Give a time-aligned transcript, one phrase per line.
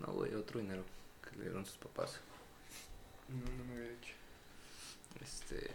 [0.00, 0.84] No, güey, otro dinero
[1.22, 2.20] que le dieron sus papás.
[3.28, 4.14] No, no me había dicho.
[5.22, 5.70] Este.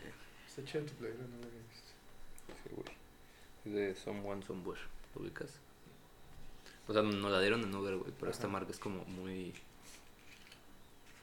[0.47, 1.91] Está chida tu playera, no lo había visto.
[2.63, 2.97] Sí, güey.
[3.65, 4.81] Es de Someone Somewhere.
[5.13, 5.59] ¿Lo ubicas?
[6.87, 8.11] O sea, nos la dieron en Uber, güey.
[8.19, 9.53] Pero esta marca es como muy.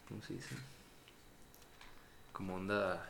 [0.08, 0.54] ¿Cómo se dice?
[2.32, 3.08] Como onda.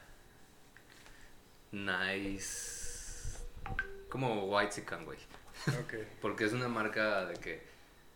[1.70, 3.38] Nice.
[4.08, 5.18] Como White Sican, güey.
[5.68, 5.94] Ok.
[6.20, 7.71] Porque es una marca de que.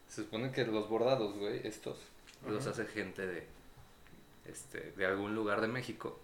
[0.09, 1.99] Se supone que los bordados, güey, estos.
[2.47, 3.47] Los hace gente de.
[4.47, 6.19] Este, de algún lugar de México.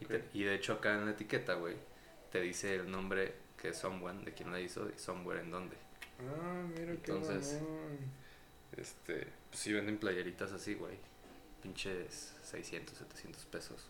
[0.00, 0.08] Y, ok.
[0.10, 1.76] te- y de hecho acá en la etiqueta, güey,
[2.30, 5.76] te dice el nombre que es Someone, de quién la hizo y Somewhere en dónde.
[6.20, 7.58] Ah, mira qué Entonces-.
[8.76, 10.96] Este, pues si venden playeritas así, güey.
[11.62, 13.86] Pinches 600, 700 pesos.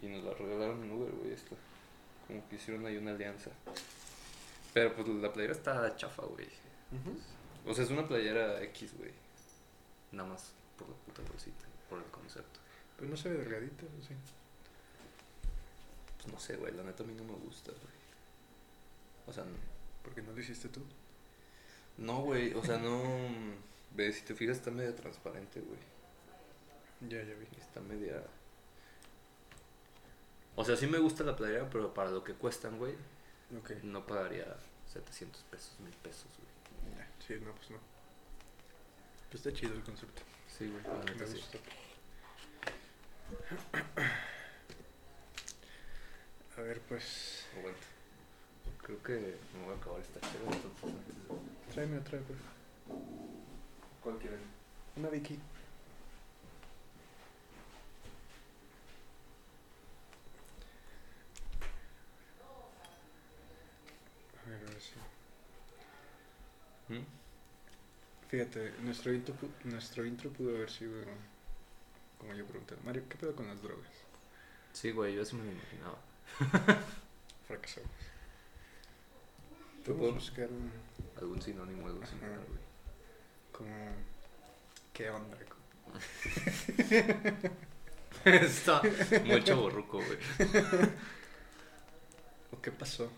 [0.00, 1.56] Y nos la regalaron en Uber, güey, esto.
[2.26, 3.50] Como que hicieron ahí una alianza.
[4.78, 6.46] Pero pues la playera está chafa, güey.
[7.66, 9.10] O sea, es una playera X, güey.
[10.12, 12.60] Nada más por la puta bolsita, por el concepto.
[12.96, 14.14] Pues no se ve delgadita, ¿o sí?
[16.18, 17.98] Pues no sé, güey, la neta a mí no me gusta, güey.
[19.26, 19.56] O sea, no.
[20.04, 20.80] Porque no lo hiciste tú.
[21.96, 23.02] No, güey, o sea, no.
[23.96, 25.80] Ve, si te fijas, está media transparente, güey.
[27.10, 27.46] Ya, ya vi.
[27.60, 28.22] Está media.
[30.54, 32.94] O sea, sí me gusta la playera, pero para lo que cuestan, güey,
[33.58, 33.70] Ok.
[33.82, 34.56] no pagaría
[34.92, 36.48] 700 pesos, 1000 pesos, güey.
[37.26, 37.78] Sí, no, pues no.
[39.30, 40.22] Pues está chido el concepto.
[40.58, 40.82] Sí, güey,
[41.18, 41.34] Me sí.
[41.34, 41.58] gusta.
[46.56, 47.44] A ver, pues.
[47.58, 47.80] Aguanta.
[48.82, 51.04] Creo que me voy a acabar esta chévere, entonces.
[51.72, 52.38] Tráeme otra, pues.
[54.02, 54.40] ¿Cuál quieren?
[54.96, 55.38] Una Vicky.
[64.52, 64.94] Ahora sí.
[66.94, 67.04] ¿Mm?
[68.28, 69.34] Fíjate, nuestro intro,
[69.64, 71.02] nuestro intro pudo haber sido
[72.18, 72.80] como yo preguntaba.
[72.84, 73.86] Mario, ¿qué pedo con las drogas?
[74.72, 75.98] Sí, güey, yo así me lo imaginaba.
[77.46, 77.90] Fracasamos.
[79.84, 80.70] Podemos buscar un,
[81.16, 82.06] Algún sinónimo, Ajá.
[82.06, 82.60] similar, güey.
[83.50, 83.90] como...
[84.92, 85.36] ¿Qué onda?
[88.24, 88.82] Está
[89.24, 90.18] muy chaborruco, güey.
[92.52, 93.10] ¿O qué pasó?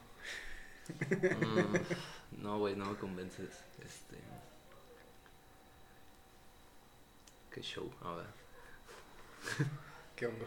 [0.91, 3.49] Mm, no, güey, no me convences.
[3.79, 4.17] Este.
[7.53, 8.27] Qué show, a ver.
[10.17, 10.47] ¿Qué onda?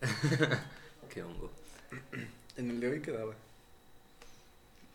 [1.10, 1.50] Qué hongo.
[2.56, 3.34] En el de hoy quedaba.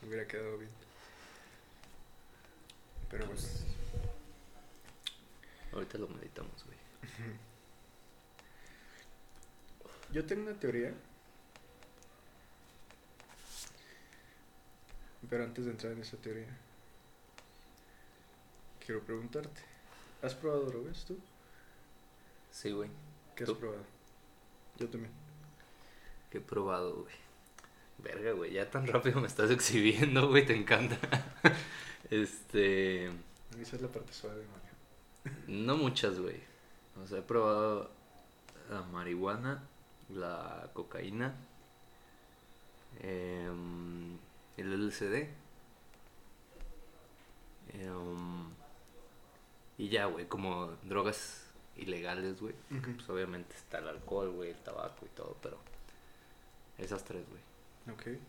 [0.05, 0.71] Hubiera quedado bien.
[3.09, 3.25] Pero.
[3.27, 3.65] Pues,
[5.71, 6.77] ahorita lo meditamos, güey.
[10.11, 10.93] Yo tengo una teoría.
[15.29, 16.47] Pero antes de entrar en esa teoría,
[18.85, 19.61] quiero preguntarte.
[20.21, 21.17] ¿Has probado drogas tú?
[22.51, 22.89] Sí, güey.
[23.35, 23.83] ¿Qué has probado?
[24.77, 25.11] Yo también.
[26.29, 27.15] Que he probado, güey.
[27.97, 30.97] Verga, güey, ya tan rápido me estás exhibiendo, güey, te encanta.
[32.09, 33.07] este.
[33.07, 35.37] Esa es la parte suave, Mario.
[35.47, 36.41] No muchas, güey.
[37.01, 37.91] O sea, he probado
[38.69, 39.63] la marihuana,
[40.09, 41.33] la cocaína,
[43.01, 44.17] em,
[44.57, 45.29] el LCD.
[47.73, 48.49] em,
[49.77, 52.53] y ya, güey, como drogas ilegales, güey.
[52.69, 55.57] Pues obviamente está el alcohol, güey, el tabaco y todo, pero
[56.77, 57.41] esas tres, güey.
[57.95, 58.19] Ok.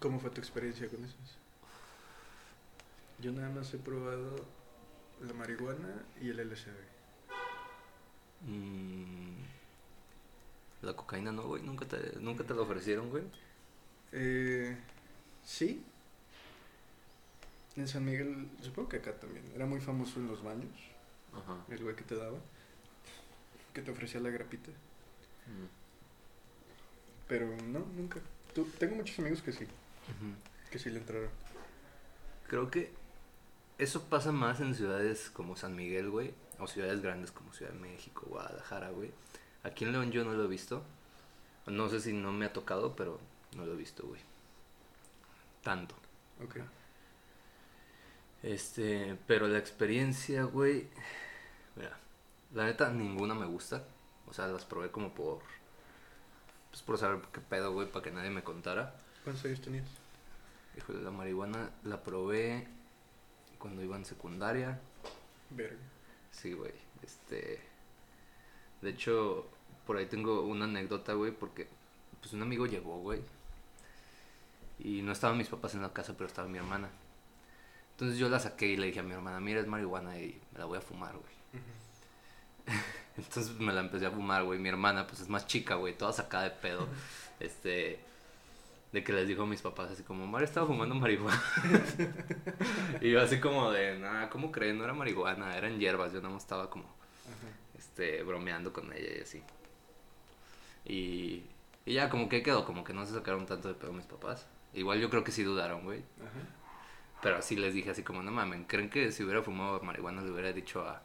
[0.00, 1.38] ¿Cómo fue tu experiencia con esas?
[3.18, 4.36] Yo nada más he probado
[5.20, 6.70] la marihuana y el LSD.
[8.46, 9.36] Mm,
[10.82, 13.22] la cocaína no, güey, nunca te, nunca te la ofrecieron, güey.
[14.12, 14.76] Eh,
[15.44, 15.82] sí.
[17.76, 19.44] En San Miguel, supongo que acá también.
[19.54, 20.74] Era muy famoso en los baños,
[21.32, 21.56] Ajá.
[21.68, 22.38] el güey que te daba.
[23.72, 24.70] Que te ofrecía la grapita.
[24.70, 25.66] Mm.
[27.28, 28.20] Pero no, nunca.
[28.54, 29.66] Tú, tengo muchos amigos que sí,
[30.70, 31.30] que sí le entraron.
[32.46, 32.92] Creo que
[33.78, 37.78] eso pasa más en ciudades como San Miguel, güey, o ciudades grandes como Ciudad de
[37.78, 39.10] México, Guadalajara, güey.
[39.62, 40.82] Aquí en León yo no lo he visto.
[41.66, 43.18] No sé si no me ha tocado, pero
[43.56, 44.20] no lo he visto, güey.
[45.62, 45.94] Tanto.
[46.42, 46.56] Ok.
[48.42, 50.88] Este, pero la experiencia, güey,
[51.76, 51.96] mira,
[52.52, 53.84] la neta ninguna me gusta.
[54.26, 55.42] O sea, las probé como por
[56.70, 58.96] pues por saber qué pedo, güey, para que nadie me contara.
[59.24, 59.86] ¿Cuántos años tenías?
[60.76, 62.66] Híjole, la marihuana la probé
[63.58, 64.80] cuando iba en secundaria.
[65.50, 65.76] Verga.
[66.30, 66.72] Sí, güey.
[67.02, 67.60] Este.
[68.80, 69.46] De hecho,
[69.86, 71.68] por ahí tengo una anécdota, güey, porque
[72.20, 73.22] pues un amigo llegó, güey.
[74.84, 76.90] Y no estaban mis papás en la casa, pero estaba mi hermana.
[77.92, 80.58] Entonces yo la saqué y le dije a mi hermana, mira, es marihuana y me
[80.58, 81.34] la voy a fumar, güey.
[83.16, 84.58] Entonces me la empecé a fumar, güey.
[84.58, 86.88] Mi hermana, pues es más chica, güey, toda sacada de pedo.
[87.38, 88.00] Este,
[88.90, 91.42] de que les dijo a mis papás así como, Mario estaba fumando marihuana.
[93.00, 94.78] y yo así como de, nada, ¿cómo creen?
[94.78, 96.12] No era marihuana, eran hierbas.
[96.12, 96.86] Yo nada más estaba como,
[97.78, 99.42] este, bromeando con ella y así.
[100.84, 101.44] Y,
[101.86, 104.46] y ya como que quedó, como que no se sacaron tanto de pedo mis papás.
[104.74, 106.00] Igual yo creo que sí dudaron, güey.
[106.20, 106.46] Ajá.
[107.22, 110.30] Pero así les dije así como, no mames, ¿creen que si hubiera fumado marihuana le
[110.30, 111.02] hubiera dicho a,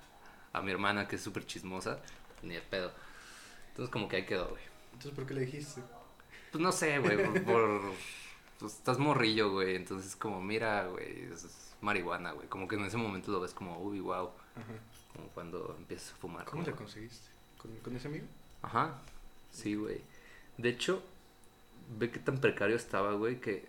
[0.54, 2.00] a mi hermana que es súper chismosa?
[2.42, 2.92] Ni el pedo.
[3.69, 4.62] Entonces como que ahí quedó, güey.
[4.94, 5.81] Entonces, ¿por qué le dijiste?
[6.52, 7.44] Pues no sé, güey, por...
[7.44, 7.94] por-
[8.60, 12.48] pues estás morrillo, güey, entonces como, mira, güey, es, es marihuana, güey.
[12.48, 14.66] Como que en ese momento lo ves como, uy, wow, Ajá.
[15.16, 16.46] como cuando empiezas a fumar.
[16.46, 17.30] ¿Cómo como- la conseguiste?
[17.60, 18.25] ¿Con, con ese amigo?
[18.63, 18.96] Ajá,
[19.52, 20.02] sí, güey.
[20.58, 21.04] De hecho,
[21.88, 23.68] ve qué tan precario estaba, güey, que...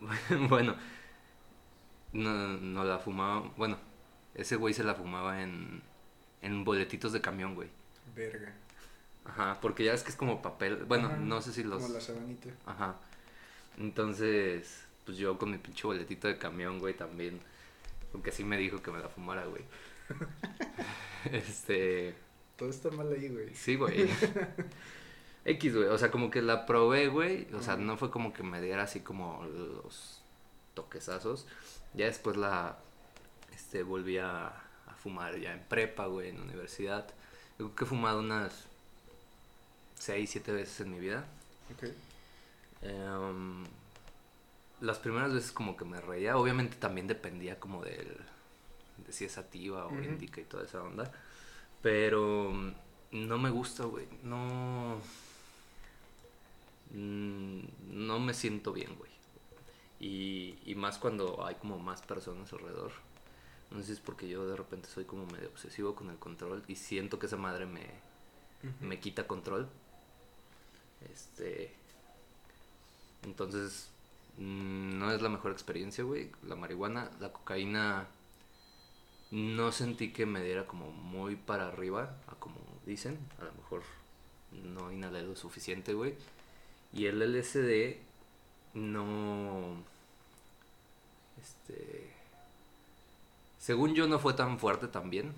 [0.48, 0.76] bueno,
[2.12, 3.50] no, no la fumaba...
[3.56, 3.78] Bueno,
[4.34, 5.82] ese güey se la fumaba en,
[6.42, 7.68] en boletitos de camión, güey.
[8.14, 8.52] Verga.
[9.24, 10.84] Ajá, porque ya es que es como papel...
[10.84, 11.82] Bueno, Ajá, no sé si los...
[11.82, 12.48] Como la sabanita.
[12.66, 12.96] Ajá.
[13.76, 17.40] Entonces, pues yo con mi pinche boletito de camión, güey, también.
[18.12, 19.62] Porque así me dijo que me la fumara, güey.
[21.32, 22.14] este...
[22.56, 23.54] Todo está mal ahí, güey.
[23.54, 24.08] Sí, güey.
[25.44, 25.88] X, güey.
[25.88, 27.46] O sea, como que la probé, güey.
[27.54, 30.20] O sea, no fue como que me diera así como los
[30.74, 31.46] toquesazos.
[31.94, 32.78] Ya después la
[33.54, 37.06] este volví a, a fumar ya en prepa, güey, en universidad.
[37.58, 38.66] Yo creo que he fumado unas
[39.98, 41.24] 6, 7 veces en mi vida.
[41.74, 41.90] Ok.
[42.82, 43.64] Em,
[44.80, 48.16] las primeras veces como que me reía, obviamente también dependía como del,
[48.98, 50.04] de si es sativa o Ujú.
[50.04, 51.10] indica y toda esa onda,
[51.82, 52.72] pero mm,
[53.12, 55.00] no me gusta, güey, no,
[56.92, 57.60] mm,
[58.06, 59.10] no me siento bien, güey,
[60.00, 62.92] y, y más cuando hay como más personas alrededor,
[63.70, 66.64] no sé si es porque yo de repente soy como medio obsesivo con el control
[66.68, 67.86] y siento que esa madre me,
[68.80, 69.68] me quita control.
[71.12, 71.74] Este.
[73.24, 73.90] Entonces,
[74.38, 76.30] mm, no es la mejor experiencia, güey.
[76.46, 78.06] La marihuana, la cocaína.
[79.30, 82.56] No sentí que me diera como muy para arriba, a como
[82.86, 83.18] dicen.
[83.38, 83.82] A lo mejor
[84.52, 86.14] no inhalé lo suficiente, güey.
[86.92, 87.96] Y el LSD
[88.74, 89.82] no.
[91.40, 92.10] Este.
[93.58, 95.32] Según yo, no fue tan fuerte también.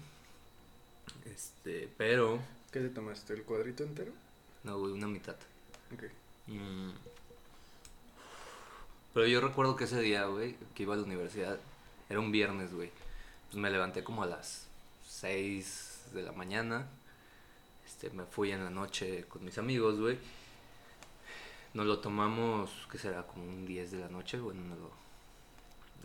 [1.25, 2.41] Este, pero.
[2.71, 3.35] ¿Qué te tomaste?
[3.35, 4.13] ¿El cuadrito entero?
[4.63, 5.37] No, güey, una mitad.
[5.93, 6.05] Ok.
[6.47, 6.91] Mm.
[9.13, 11.59] Pero yo recuerdo que ese día, güey, que iba a la universidad,
[12.09, 12.91] era un viernes, güey.
[13.47, 14.67] Pues me levanté como a las
[15.09, 16.87] 6 de la mañana.
[17.85, 20.19] Este, me fui en la noche con mis amigos, güey.
[21.75, 24.91] Nos lo tomamos, que será como un 10 de la noche, bueno, nos lo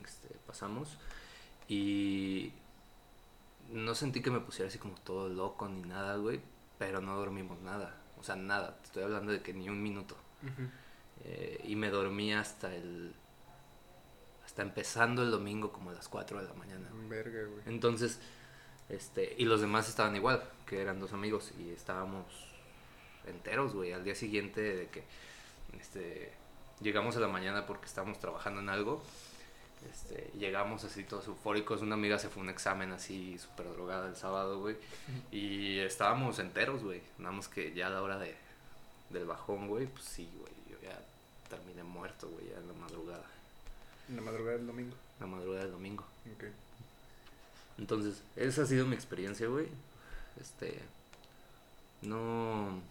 [0.04, 0.98] este, pasamos.
[1.68, 2.52] Y
[3.72, 6.40] no sentí que me pusiera así como todo loco ni nada, güey.
[6.78, 7.96] Pero no dormimos nada.
[8.20, 8.78] O sea, nada.
[8.78, 10.16] Te estoy hablando de que ni un minuto.
[11.24, 13.14] Eh, y me dormí hasta el.
[14.46, 16.88] Hasta empezando el domingo como a las 4 de la mañana.
[17.10, 17.64] Verga, güey.
[17.66, 18.20] Entonces,
[18.90, 19.36] este.
[19.38, 21.52] Y los demás estaban igual, que eran dos amigos.
[21.58, 22.26] Y estábamos
[23.26, 23.94] enteros, güey.
[23.94, 25.04] Al día siguiente de que.
[25.80, 26.32] Este.
[26.82, 29.02] Llegamos a la mañana porque estábamos trabajando en algo.
[29.92, 31.82] Este, llegamos así todos eufóricos.
[31.82, 34.76] Una amiga se fue a un examen así súper drogada el sábado, güey.
[35.32, 37.02] Y estábamos enteros, güey.
[37.18, 38.36] Nada más que ya a la hora de,
[39.10, 40.54] del bajón, güey, pues sí, güey.
[40.70, 41.00] Yo ya
[41.50, 43.26] terminé muerto, güey, ya en la madrugada.
[44.10, 44.96] En la madrugada del domingo.
[45.20, 46.04] La madrugada del domingo.
[46.36, 46.46] Ok.
[47.78, 49.68] Entonces, esa ha sido mi experiencia, güey.
[50.40, 50.80] Este.
[52.02, 52.82] No.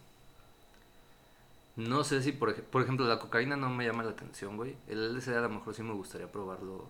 [1.75, 4.77] No sé si, por, por ejemplo, la cocaína no me llama la atención, güey.
[4.87, 6.87] El LSD a lo mejor sí me gustaría probarlo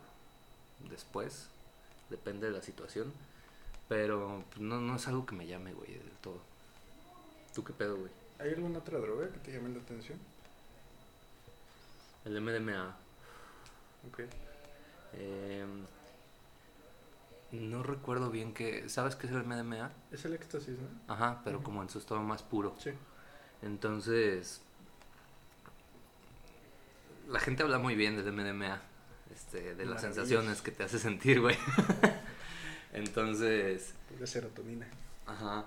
[0.90, 1.48] después.
[2.10, 3.12] Depende de la situación.
[3.90, 6.40] Pero pues, no, no es algo que me llame, güey, del todo.
[7.54, 8.12] ¿Tú qué pedo, güey?
[8.40, 10.20] ¿Hay alguna otra droga que te llame la atención?
[12.26, 12.96] El MDMA.
[14.08, 14.20] Ok.
[15.14, 15.86] em,
[17.52, 18.90] no recuerdo bien que...
[18.90, 19.92] ¿Sabes qué es el MDMA?
[20.12, 21.14] Es el éxtasis, ¿no?
[21.14, 22.76] Ajá, pero como en su estado más puro.
[22.78, 22.92] Sí.
[23.62, 24.62] Entonces,
[27.28, 28.82] la gente habla muy bien del MDMA,
[29.34, 31.58] este, de las sensaciones que te hace sentir, güey.
[32.94, 34.88] Entonces, Pura serotonina.
[35.26, 35.66] ajá.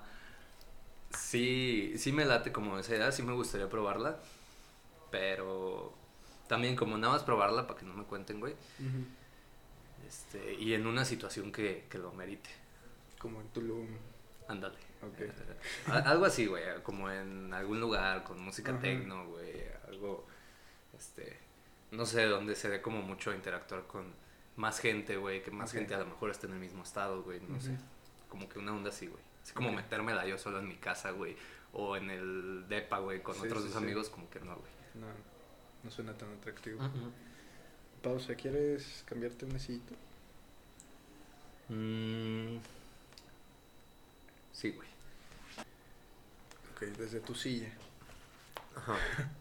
[1.17, 4.19] Sí, sí me late como esa idea, sí me gustaría probarla,
[5.09, 5.93] pero
[6.47, 8.53] también como nada más probarla para que no me cuenten, güey.
[10.07, 12.49] Este, y en una situación que, que lo merite.
[13.17, 13.87] Como en Tulum.
[14.47, 14.77] Ándale.
[15.01, 15.87] Ok.
[15.91, 18.81] A- algo así, güey, como en algún lugar con música Ajá.
[18.81, 20.27] techno, güey, algo,
[20.97, 21.39] este,
[21.91, 24.13] no sé, donde se dé como mucho interactuar con
[24.55, 27.39] más gente, güey, que más gente a lo mejor está en el mismo estado, güey,
[27.41, 27.77] no sé.
[28.29, 29.21] Como que una onda así, güey.
[29.43, 29.75] Así como Ok.
[29.75, 31.35] metérmela yo solo en mi casa, güey.
[31.73, 33.83] O en el depa, güey, con Sí, otros sí, dos sí.
[33.83, 34.71] amigos, como que no, güey.
[34.95, 35.07] No,
[35.83, 36.79] no suena tan atractivo.
[38.03, 39.95] Pausa, ¿quieres cambiarte una sillita?
[41.69, 42.57] Mm,
[44.51, 44.87] Sí, güey.
[46.73, 47.69] Ok, desde tu silla.
[48.75, 48.97] Ajá.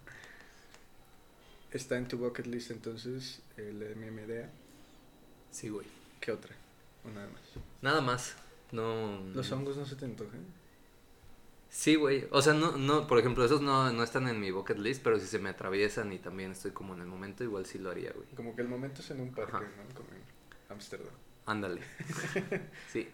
[1.73, 4.49] Está en tu bucket list entonces el MMDA.
[5.51, 5.87] Sí, güey.
[6.21, 6.55] ¿Qué otra?
[7.05, 7.43] O nada más.
[7.83, 8.37] Nada más.
[8.73, 9.21] No.
[9.35, 10.45] Los hongos no se te antojan.
[11.71, 12.27] Sí, güey.
[12.31, 15.21] O sea, no, no, por ejemplo, esos no, no están en mi bucket list, pero
[15.21, 18.13] si se me atraviesan y también estoy como en el momento, igual sí lo haría,
[18.13, 18.27] güey.
[18.35, 19.61] Como que el momento es en un parque, Ajá.
[19.61, 19.95] ¿no?
[19.95, 20.23] Como en
[20.71, 21.13] Ámsterdam.
[21.45, 21.83] Ándale.
[22.93, 23.09] sí.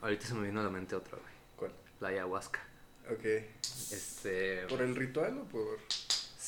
[0.00, 1.32] Ahorita se me vino a la mente otra, güey.
[1.56, 1.72] ¿Cuál?
[2.00, 2.60] La ayahuasca.
[3.10, 3.24] Ok.
[3.24, 4.66] Este.
[4.68, 5.78] ¿Por el ritual o por...?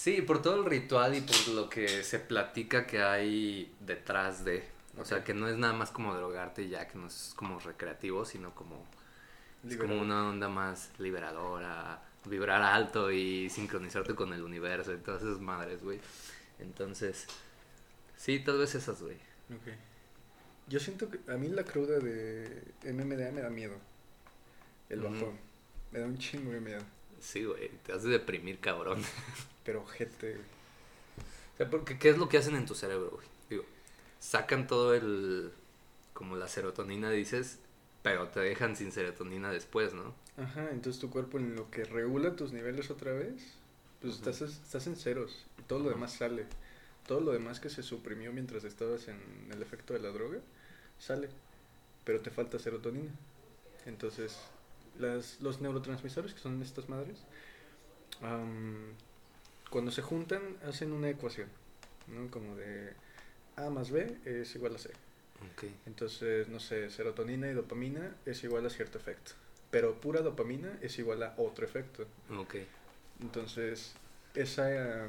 [0.01, 4.65] Sí, por todo el ritual y por lo que se platica que hay detrás de.
[4.97, 8.25] O sea, que no es nada más como drogarte ya, que no es como recreativo,
[8.25, 8.87] sino como,
[9.69, 15.21] es como una onda más liberadora, vibrar alto y sincronizarte con el universo y todas
[15.21, 16.01] esas madres, güey.
[16.61, 17.27] Entonces,
[18.17, 19.17] sí, tal vez esas, güey.
[19.55, 19.69] Ok.
[20.67, 23.77] Yo siento que a mí la cruda de MMDA me da miedo.
[24.89, 25.39] El bajón.
[25.93, 26.81] Me da un chingo de miedo.
[27.21, 29.03] Sí, güey, te hace deprimir, cabrón.
[29.71, 30.43] Pero gente, güey.
[31.55, 33.27] O sea, porque ¿qué es lo que hacen en tu cerebro, güey?
[33.49, 33.65] Digo,
[34.19, 35.53] sacan todo el.
[36.13, 37.61] como la serotonina, dices,
[38.03, 40.13] pero te dejan sin serotonina después, ¿no?
[40.37, 43.41] Ajá, entonces tu cuerpo en lo que regula tus niveles otra vez,
[44.01, 45.47] pues estás, estás en ceros.
[45.57, 46.47] Y todo lo demás sale.
[47.07, 49.21] Todo lo demás que se suprimió mientras estabas en
[49.53, 50.41] el efecto de la droga,
[50.99, 51.29] sale.
[52.05, 53.13] Pero te falta serotonina.
[53.87, 54.37] Entonces,
[54.99, 57.19] las, los neurotransmisores, que son estas madres,
[59.71, 61.49] cuando se juntan, hacen una ecuación.
[62.09, 62.31] ¿no?
[62.31, 62.93] Como de
[63.57, 64.91] A más B es igual a C.
[65.53, 65.65] Ok.
[65.87, 69.33] Entonces, no sé, serotonina y dopamina es igual a cierto efecto.
[69.71, 72.05] Pero pura dopamina es igual a otro efecto.
[72.37, 72.57] Ok.
[73.21, 73.95] Entonces,
[74.35, 75.09] esa,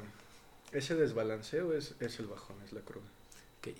[0.72, 3.06] ese desbalanceo es, es el bajón, es la cruda.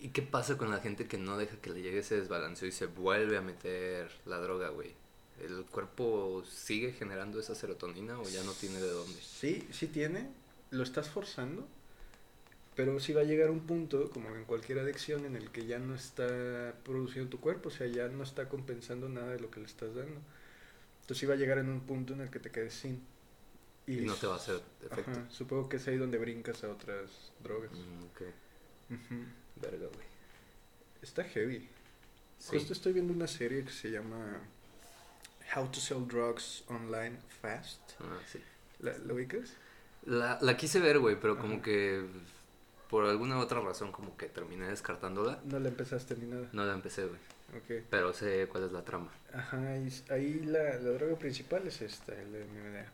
[0.00, 2.72] ¿Y qué pasa con la gente que no deja que le llegue ese desbalanceo y
[2.72, 4.94] se vuelve a meter la droga, güey?
[5.42, 9.18] ¿El cuerpo sigue generando esa serotonina o ya no tiene de dónde?
[9.20, 10.28] Sí, sí tiene,
[10.72, 11.68] lo estás forzando,
[12.74, 15.78] pero sí va a llegar un punto, como en cualquier adicción, en el que ya
[15.78, 19.60] no está produciendo tu cuerpo, o sea, ya no está compensando nada de lo que
[19.60, 20.18] le estás dando.
[21.02, 23.02] Entonces sí va a llegar en un punto en el que te quedes sin.
[23.86, 25.10] Y no te va a hacer efecto.
[25.10, 27.72] Ajá, supongo que es ahí donde brincas a otras drogas.
[27.72, 28.22] Mm, ok.
[29.60, 30.06] Verga, güey.
[31.02, 31.68] Está heavy.
[32.38, 32.56] Sí.
[32.56, 34.40] Justo estoy viendo una serie que se llama
[35.54, 37.80] How to Sell Drugs Online Fast.
[38.00, 38.40] Ah, sí.
[38.78, 39.52] ¿La, ¿Lo ubicas?
[40.04, 41.62] La, la quise ver, güey, pero como Ajá.
[41.62, 42.04] que
[42.90, 45.40] por alguna otra razón como que terminé descartándola.
[45.44, 46.48] No la empezaste ni nada.
[46.52, 47.18] No la empecé, güey.
[47.56, 47.84] Ok.
[47.88, 49.10] Pero sé cuál es la trama.
[49.32, 52.86] Ajá, y ahí la, la droga principal es esta, el MMDA.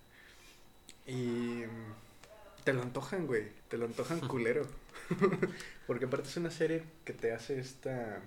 [1.06, 4.66] Y mm, te lo antojan, güey, te lo antojan culero.
[5.86, 8.20] Porque aparte es una serie que te hace esta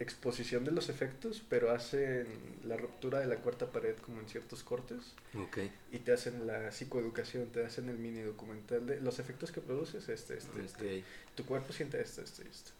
[0.00, 2.26] exposición de los efectos, pero hacen
[2.64, 4.98] la ruptura de la cuarta pared como en ciertos cortes
[5.36, 5.58] Ok.
[5.92, 10.08] y te hacen la psicoeducación, te hacen el mini documental de los efectos que produces,
[10.08, 10.98] este, este, este.
[11.00, 11.04] Ok.
[11.34, 12.70] Tu cuerpo siente esto, y esto.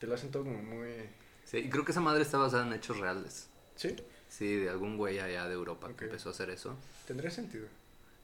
[0.00, 0.88] Te lo hacen todo como muy...
[1.44, 3.46] Sí, y creo que esa madre está basada en hechos reales.
[3.76, 3.94] Sí,
[4.28, 5.96] Sí, de algún güey allá de Europa Ok.
[5.98, 6.76] que empezó a hacer eso.
[7.06, 7.66] tendría sentido.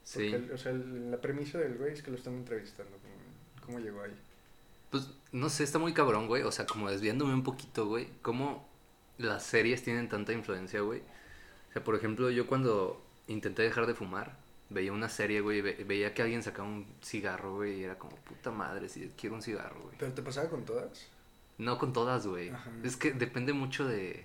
[0.04, 0.30] Sí.
[0.30, 2.90] Porque, el- o sea, el- la premisa del güey es que lo están entrevistando.
[2.98, 4.10] ¿Cómo, cómo llegó ahí?
[4.92, 6.42] Pues no sé, está muy cabrón, güey.
[6.44, 8.08] O sea, como desviándome un poquito, güey.
[8.22, 8.68] Cómo
[9.18, 11.00] las series tienen tanta influencia, güey.
[11.70, 14.36] O sea, por ejemplo, yo cuando intenté dejar de fumar,
[14.70, 18.14] veía una serie, güey, ve- veía que alguien sacaba un cigarro, güey, y era como,
[18.16, 19.96] puta madre, si quiero un cigarro, güey.
[19.98, 21.08] ¿Pero te pasaba con todas?
[21.58, 22.52] No con todas, güey.
[22.82, 24.24] Es que depende mucho de,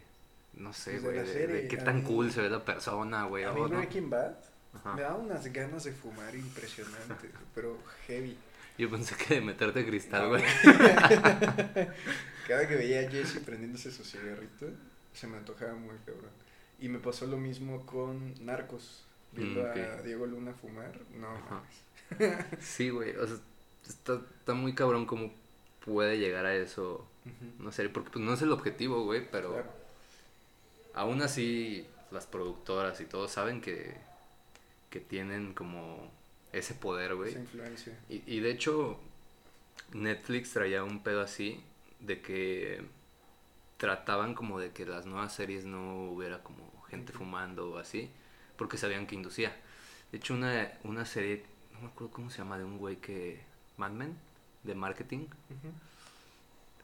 [0.53, 2.63] no sé, Pues de güey, de, serie, de qué tan mí- cool se ve la
[2.65, 3.43] persona, güey.
[3.45, 3.61] a mí.
[3.61, 4.35] Breaking Bad
[4.73, 4.93] Ajá.
[4.93, 8.37] me da unas ganas de fumar impresionantes, pero heavy.
[8.77, 10.43] Yo pensé que de meterte cristal, güey.
[12.47, 14.67] Cada que veía a Jesse prendiéndose su cigarrito,
[15.13, 16.31] se me antojaba muy cabrón.
[16.79, 19.03] Y me pasó lo mismo con Narcos.
[19.33, 22.63] Viendo Mm, a Diego Luna fumar, no mames.
[22.63, 23.15] Sí, güey.
[23.17, 23.35] O sea,
[23.87, 25.33] está, está muy cabrón cómo
[25.85, 27.05] puede llegar a eso.
[27.59, 29.71] No sé, porque pues, no es el objetivo, güey, pero Claro.
[30.93, 33.95] aún así las productoras y todos saben que,
[34.89, 36.09] que tienen como
[36.53, 37.31] ese poder, güey.
[37.31, 37.99] Esa influencia.
[38.09, 38.99] Y, y de hecho,
[39.93, 41.63] Netflix traía un pedo así
[41.99, 42.83] de que
[43.77, 48.09] trataban como de que las nuevas series no hubiera como gente fumando o así,
[48.57, 49.55] porque sabían que inducía.
[50.11, 53.45] De hecho, una, una serie, no me acuerdo cómo se llama, de un güey que...
[53.77, 54.17] Mad Men,
[54.63, 55.27] de marketing,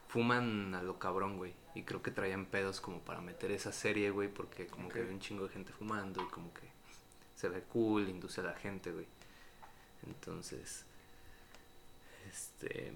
[0.08, 1.52] fuman a lo cabrón, güey.
[1.74, 5.08] Y creo que traían pedos como para meter esa serie, güey, porque como que hay
[5.08, 6.68] un chingo de gente fumando y como que
[7.34, 9.06] se ve cool, induce a la gente, güey.
[10.06, 10.84] Entonces,
[12.30, 12.92] este,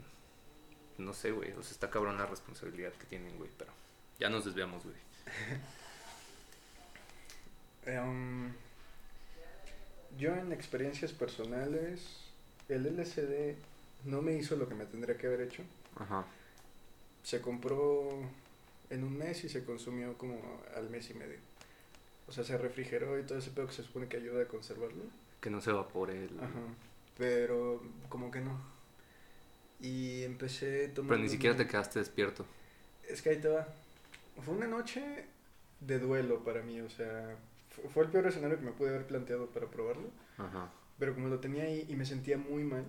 [0.99, 3.73] no sé, güey, o sea, está cabrón la responsabilidad que tienen, güey, pero
[4.19, 4.97] ya nos desviamos, güey.
[7.87, 8.53] Em,
[10.19, 12.03] yo en experiencias personales,
[12.69, 13.57] el LCD
[14.05, 15.63] no me hizo lo que me tendría que haber hecho.
[15.97, 16.27] Ajá.
[17.23, 18.11] Se compró
[18.91, 20.39] en un mes y se consumió como
[20.77, 21.39] al mes y medio.
[22.27, 25.05] O sea, se refrigeró y todo ese pedo que se supone que ayuda a conservarlo.
[25.41, 26.39] Que no se evapore el...
[26.41, 26.61] Ajá.
[27.19, 28.59] Pero como que no.
[29.81, 31.15] Y empecé tomando...
[31.15, 32.47] Pero ni siquiera te quedaste despierto.
[33.09, 33.69] Es que ahí te va.
[34.45, 35.25] Fue una noche
[35.81, 37.37] de duelo para mí, o sea,
[37.71, 40.11] fu- fue el peor escenario que me pude haber planteado para probarlo.
[40.37, 40.71] Ajá.
[40.99, 42.85] Pero como lo tenía ahí y me sentía muy mal,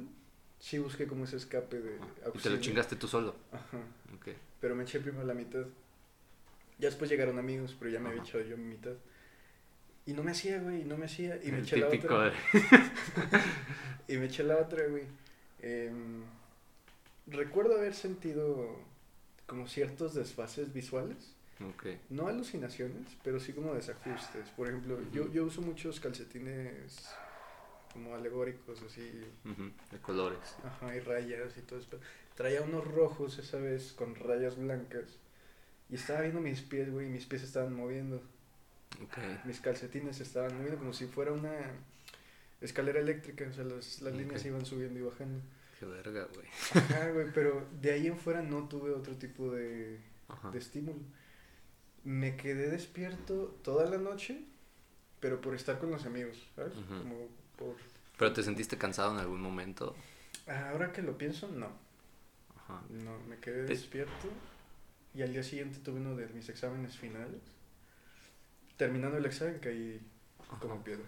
[0.60, 2.58] sí busqué como ese escape de Y te auxilio.
[2.58, 3.36] lo chingaste tú solo.
[3.52, 3.78] Ajá.
[4.16, 4.30] Ok.
[4.60, 5.66] Pero me eché primero la mitad.
[6.80, 8.94] Ya después llegaron amigos, pero ya me había echado yo mi mitad.
[10.10, 11.40] Y no me hacía, güey, y no me hacía.
[11.44, 12.34] Y me eché la otra.
[14.08, 15.04] Y me eché la otra, güey.
[15.62, 16.24] Em,
[17.28, 18.76] recuerdo haber sentido
[19.46, 21.36] como ciertos desfases visuales.
[21.64, 21.86] Ok.
[22.10, 24.50] No alucinaciones, pero sí como desajustes.
[24.58, 27.08] Por ejemplo, yo, yo uso muchos calcetines
[27.94, 29.12] como alegóricos, así,
[29.46, 30.56] Ujú, De colores.
[30.64, 32.00] ajá, y rayas y todo eso.
[32.34, 35.20] Traía unos rojos esa vez con rayas blancas.
[35.88, 38.24] Y estaba viendo mis pies, güey, y mis pies estaban moviendo.
[39.04, 39.18] Ok.
[39.46, 41.54] Mis calcetines estaban moviendo como si fuera una
[42.62, 43.46] escalera eléctrica.
[43.50, 45.40] O sea, las, las líneas iban subiendo y bajando.
[45.80, 46.48] Qué verga, güey.
[46.74, 50.52] Ajá, güey, pero de ahí en fuera no tuve otro tipo de, Ajá.
[50.52, 51.00] de estímulo.
[52.04, 54.44] Me quedé despierto toda la noche,
[55.20, 56.74] pero por estar con los amigos, ¿sabes?
[56.74, 57.76] Como por...
[58.18, 59.96] ¿Pero te sentiste cansado en algún momento?
[60.48, 61.70] Ahora que lo pienso, no.
[62.58, 62.82] Ajá.
[62.90, 64.28] No, me quedé despierto
[65.14, 67.42] y al día siguiente tuve uno de mis exámenes finales.
[68.80, 70.00] Terminando el examen caí
[70.62, 71.04] como piedra.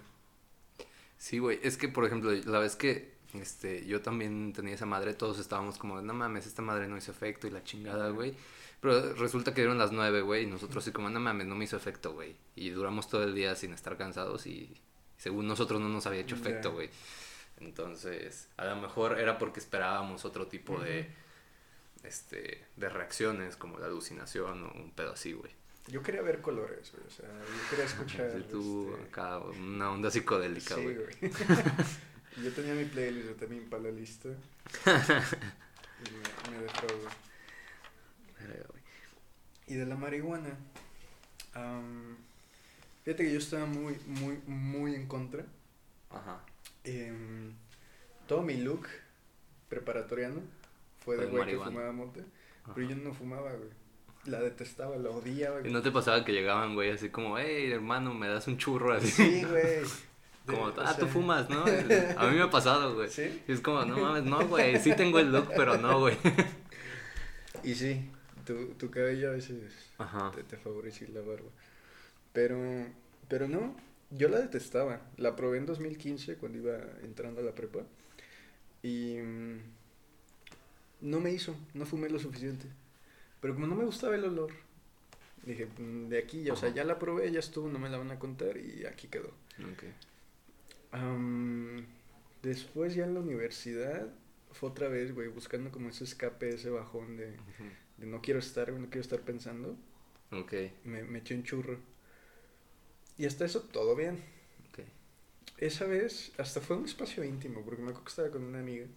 [1.17, 1.57] Sí, güey.
[1.63, 5.77] Es que, por ejemplo, la vez que este, yo también tenía esa madre, todos estábamos
[5.77, 8.35] como, no mames, esta madre no hizo efecto y la chingada, güey.
[8.81, 11.63] Pero resulta que dieron las nueve, güey, y nosotros así como, no mames, no me
[11.63, 12.35] hizo efecto, güey.
[12.57, 14.75] Y duramos todo el día sin estar cansados y
[15.15, 16.89] según nosotros no nos había hecho efecto, güey.
[17.61, 21.09] Entonces, a lo mejor era porque esperábamos otro tipo de,
[22.03, 25.60] este, de reacciones, como la alucinación o un pedo así, güey.
[25.87, 27.05] Yo quería ver colores, güey.
[27.05, 28.31] O sea, yo quería escuchar.
[28.37, 30.95] Sí, tú este, acá, una onda psicodélica, Sí, güey.
[30.95, 31.07] güey.
[32.43, 34.29] yo tenía mi playlist de también para la lista.
[34.85, 37.09] y me, me defraudó.
[39.67, 40.49] Y de la marihuana.
[41.53, 42.17] am,
[43.05, 45.45] fíjate que yo estaba muy, muy, muy en contra.
[46.09, 46.43] Ajá.
[46.83, 47.53] Em,
[48.27, 48.87] todo mi look
[49.69, 50.41] preparatoriano
[51.05, 52.25] fue de güey que fumaba monte.
[52.75, 53.69] Pero yo no fumaba, güey.
[54.25, 55.67] La detestaba, la odiaba.
[55.67, 58.93] ¿Y no te pasaba que llegaban, güey, así como, hey, hermano, me das un churro
[58.93, 59.09] así?
[59.09, 59.79] Sí, güey.
[60.45, 61.63] Como, ah, tú fumas, ¿no?
[62.17, 63.09] A mí me ha pasado, güey.
[63.09, 63.43] ¿Sí?
[63.47, 66.17] Y es como, no mames, no, güey, sí tengo el look, pero no, güey.
[67.63, 68.09] Y sí,
[68.43, 70.31] tu, tu cabello a veces Ajá.
[70.31, 71.49] te, te favorece la barba.
[72.33, 72.57] Pero,
[73.27, 73.75] pero no,
[74.09, 75.01] yo la detestaba.
[75.17, 77.81] La probé en 2015 cuando iba entrando a la prepa.
[78.81, 79.59] Y mm,
[81.01, 82.65] no me hizo, no fumé lo suficiente.
[83.41, 84.51] Pero como no me gustaba el olor,
[85.45, 87.97] dije, "Mm, de aquí, ya, o sea, ya la probé, ya estuvo, no me la
[87.97, 89.29] van a contar y aquí quedó.
[89.73, 89.83] Ok.
[90.91, 91.85] Am,
[92.43, 94.07] después ya en la universidad
[94.51, 97.31] fue otra vez, güey, buscando como ese escape, ese bajón de,
[97.97, 99.77] de no quiero estar, no quiero estar pensando.
[100.31, 100.53] Ok,
[100.85, 101.77] Me, me eché un churro.
[103.17, 104.15] Y hasta eso todo bien.
[104.71, 104.79] ok.
[105.57, 108.87] Esa vez hasta fue un espacio íntimo, porque me acuerdo que estaba con una amiga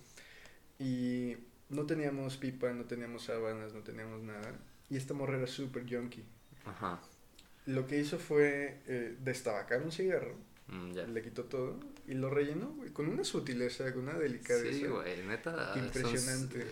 [0.79, 1.37] y
[1.71, 4.53] no teníamos pipa, no teníamos sábanas, no teníamos nada.
[4.91, 6.25] Y esta morra era súper junkie.
[6.65, 7.01] Ajá.
[7.67, 10.35] Lo que hizo fue eh, destabacar un cigarro,
[10.69, 11.07] Mm, ya.
[11.07, 14.73] le quitó todo y lo rellenó, güey, con una sutileza, con una delicadeza.
[14.79, 15.73] Sí, güey, neta.
[15.77, 16.67] Impresionante.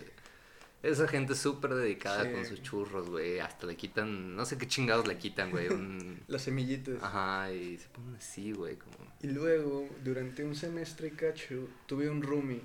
[0.83, 2.33] Esa gente es súper dedicada Sí.
[2.33, 3.39] con sus churros, güey.
[3.39, 5.69] Hasta le quitan, no sé qué chingados le quitan, güey.
[5.69, 6.21] Un...
[6.27, 7.03] Las semillitas.
[7.03, 8.97] Ajá, y se ponen así, güey, como...
[9.23, 12.63] Y luego, durante un semestre y cacho, tuve un roomie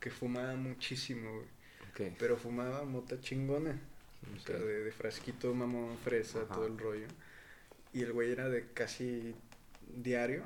[0.00, 1.46] que fumaba muchísimo, güey.
[2.18, 3.78] Pero fumaba mota chingona.
[4.36, 6.54] O sea, de, de frasquito, mamón, fresa, Ajá.
[6.54, 7.06] todo el rollo.
[7.92, 9.34] Y el güey era de casi
[9.96, 10.42] diario.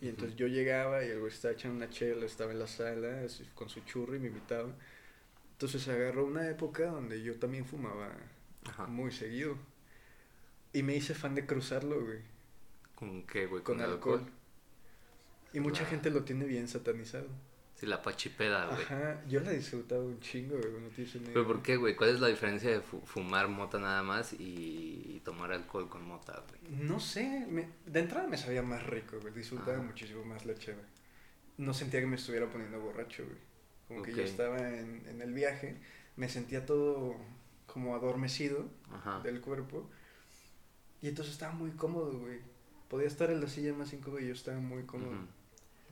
[0.00, 3.22] Y entonces yo llegaba y el güey estaba echando una chela, estaba en la sala
[3.24, 4.70] así, con su churro y me invitaba.
[5.52, 8.12] Entonces agarró una época donde yo también fumaba
[8.66, 8.86] Ajá.
[8.86, 9.56] muy seguido.
[10.72, 12.18] Y me hice fan de cruzarlo, güey,
[12.94, 13.62] ¿Con qué, güey?
[13.62, 14.22] con, alcohol.
[15.52, 15.86] Y mucha Ah.
[15.86, 17.26] gente lo tiene bien satanizado.
[17.78, 18.82] Sí, la pachipeda, güey.
[18.82, 21.94] Ajá, yo la disfrutaba un chingo, güey, no tienes una ¿Pero por qué, güey?
[21.94, 26.42] ¿Cuál es la diferencia de fu- fumar mota nada más y tomar alcohol con mota,
[26.48, 26.82] güey?
[26.82, 29.82] No sé, me- de entrada me sabía más rico, güey, disfrutaba Ajá.
[29.82, 30.82] muchísimo más la cheve.
[31.56, 33.38] No sentía que me estuviera poniendo borracho, güey.
[33.86, 35.76] Como que yo estaba en, en el viaje,
[36.16, 37.14] me sentía todo
[37.66, 39.20] como adormecido Ajá.
[39.20, 39.88] del cuerpo.
[41.00, 42.40] Y entonces estaba muy cómodo, güey.
[42.88, 45.12] Podía estar en la silla más incómoda y yo estaba muy cómodo,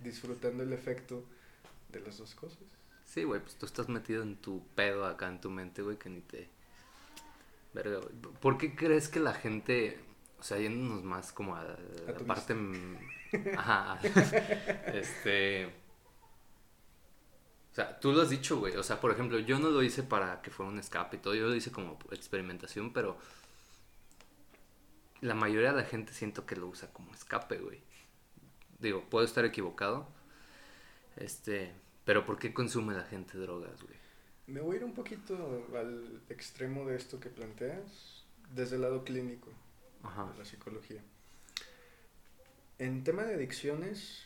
[0.03, 1.25] disfrutando el efecto
[1.99, 2.59] de las dos cosas.
[3.07, 6.11] Sí, güey, pues tú estás metido en tu pedo acá en tu mente, güey, que
[6.11, 6.51] ni te...
[7.73, 8.35] Verga, güey.
[8.41, 10.01] ¿Por qué crees que la gente,
[10.39, 12.55] o sea, yéndonos más como a, la tu parte...
[12.55, 12.99] mm,
[13.57, 13.99] Ajá.
[14.93, 15.67] este...
[17.71, 18.75] O sea, tú lo has dicho, güey.
[18.77, 21.35] O sea, por ejemplo, yo no lo hice para que fuera un escape y todo.
[21.35, 23.19] Yo lo hice como experimentación, pero...
[25.21, 27.83] La mayoría de la gente siento que lo usa como escape, güey.
[28.79, 30.09] Digo, puedo estar equivocado.
[31.17, 31.86] Este...
[32.07, 33.97] Pero ¿por qué consume la gente drogas, güey?
[34.47, 39.05] Me voy a ir un poquito al extremo de esto que planteas, desde el lado
[39.05, 39.51] clínico.
[40.03, 40.31] Ajá.
[40.33, 41.03] de la psicología.
[42.79, 44.23] En tema de adicciones,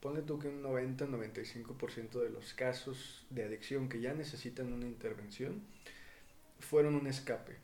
[0.00, 5.62] ponle tú que un 90-95% de los casos de adicción que ya necesitan una intervención
[6.60, 7.56] fueron un escape.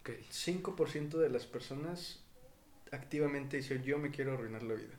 [0.00, 0.10] Ok.
[0.30, 2.24] 5% de las personas
[2.92, 4.94] activamente dicen yo me quiero arruinar la vida.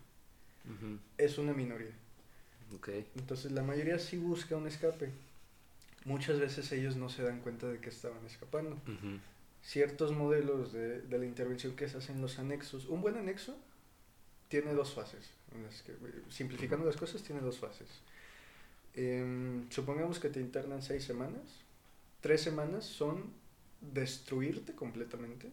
[1.17, 1.95] Es una minoría.
[2.75, 2.89] Ok.
[3.15, 5.11] Entonces la mayoría sí busca un escape.
[6.05, 8.77] Muchas veces ellos no se dan cuenta de que estaban escapando.
[9.63, 12.85] Ciertos modelos de, de la intervención que se hacen en los anexos.
[12.85, 13.57] Un buen anexo
[14.47, 15.29] tiene dos fases.
[15.53, 15.93] en las que,
[16.29, 17.87] simplificando las cosas, tiene dos fases.
[18.93, 21.43] Em, supongamos que te internan seis semanas.
[22.21, 23.25] Tres semanas son
[23.81, 25.51] destruirte completamente.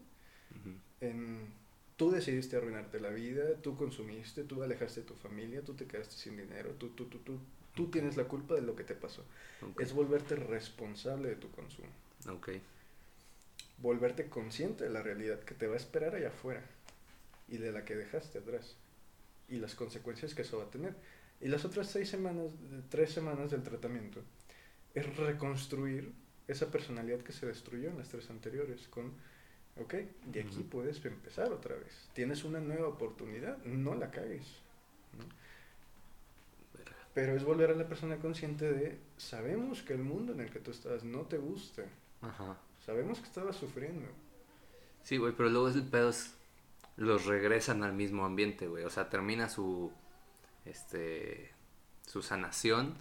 [1.00, 1.48] En,
[1.96, 6.16] tú decidiste arruinarte la vida, tú consumiste, tú alejaste de tu familia, tú te quedaste
[6.16, 7.38] sin dinero, tú, tú, tú, tú,
[7.74, 9.24] tú tienes la culpa de lo que te pasó.
[9.78, 11.88] Es volverte responsable de tu consumo
[12.28, 12.48] Ok.
[13.78, 16.62] volverte consciente de la realidad que te va a esperar allá afuera
[17.48, 18.76] y de la que dejaste atrás
[19.48, 20.94] y las consecuencias que eso va a tener.
[21.40, 22.46] Y las otras seis semanas,
[22.90, 24.22] tres semanas del tratamiento
[24.94, 26.12] es reconstruir
[26.48, 29.12] esa personalidad que se destruyó en las tres anteriores con,
[29.80, 29.94] ok,
[30.26, 32.08] de aquí puedes empezar otra vez.
[32.12, 34.60] Tienes una nueva oportunidad, no la cagues.
[37.14, 40.58] Pero es volver a la persona consciente de, sabemos que el mundo en el que
[40.58, 41.84] tú estás no te gusta,
[42.20, 42.56] Ajá.
[42.84, 44.08] sabemos que estabas sufriendo.
[45.04, 46.36] Sí, güey, pero luego el pedo es...
[46.96, 48.84] Los regresan al mismo ambiente, güey.
[48.84, 49.92] O sea, termina su...
[50.64, 51.52] Este...
[52.06, 52.96] Su sanación.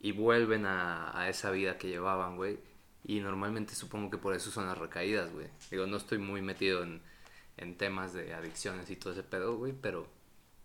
[0.00, 2.58] Y vuelven a, a esa vida que llevaban, güey.
[3.04, 5.48] Y normalmente supongo que por eso son las recaídas, güey.
[5.70, 7.02] Digo, no estoy muy metido en,
[7.58, 9.72] en temas de adicciones y todo ese pedo, güey.
[9.72, 10.08] Pero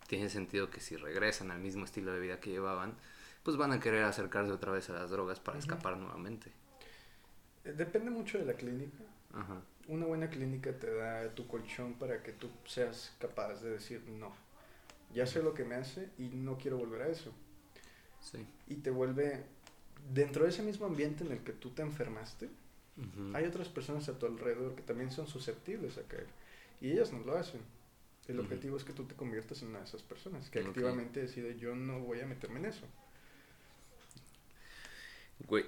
[0.08, 2.96] tiene sentido que si regresan al mismo estilo de vida que llevaban,
[3.44, 6.52] pues van a querer acercarse otra vez a las drogas para escapar nuevamente.
[7.66, 9.04] Eh, Depende mucho de la clínica.
[9.34, 9.62] Ajá.
[9.88, 14.34] Una buena clínica te da tu colchón para que tú seas capaz de decir no.
[15.14, 17.32] Ya sé lo que me hace y no quiero volver a eso.
[18.22, 18.46] Sí.
[18.68, 19.46] Y te vuelve
[20.14, 22.50] dentro de ese mismo ambiente en el que tú te enfermaste.
[23.34, 26.28] Hay otras personas a tu alrededor que también son susceptibles a caer
[26.82, 27.62] y ellas no lo hacen.
[28.28, 31.58] El objetivo es que tú te conviertas en una de esas personas que activamente decide
[31.58, 32.86] yo no voy a meterme en eso.
[35.48, 35.66] Güey,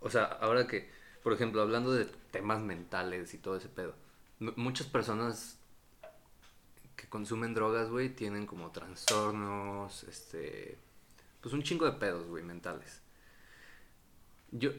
[0.00, 0.88] o sea, ahora que,
[1.22, 3.94] por ejemplo, hablando de temas mentales y todo ese pedo,
[4.38, 5.58] muchas personas
[6.94, 10.78] que consumen drogas, güey, tienen como trastornos, este,
[11.40, 13.00] pues un chingo de pedos, güey, mentales.
[14.52, 14.70] Yo,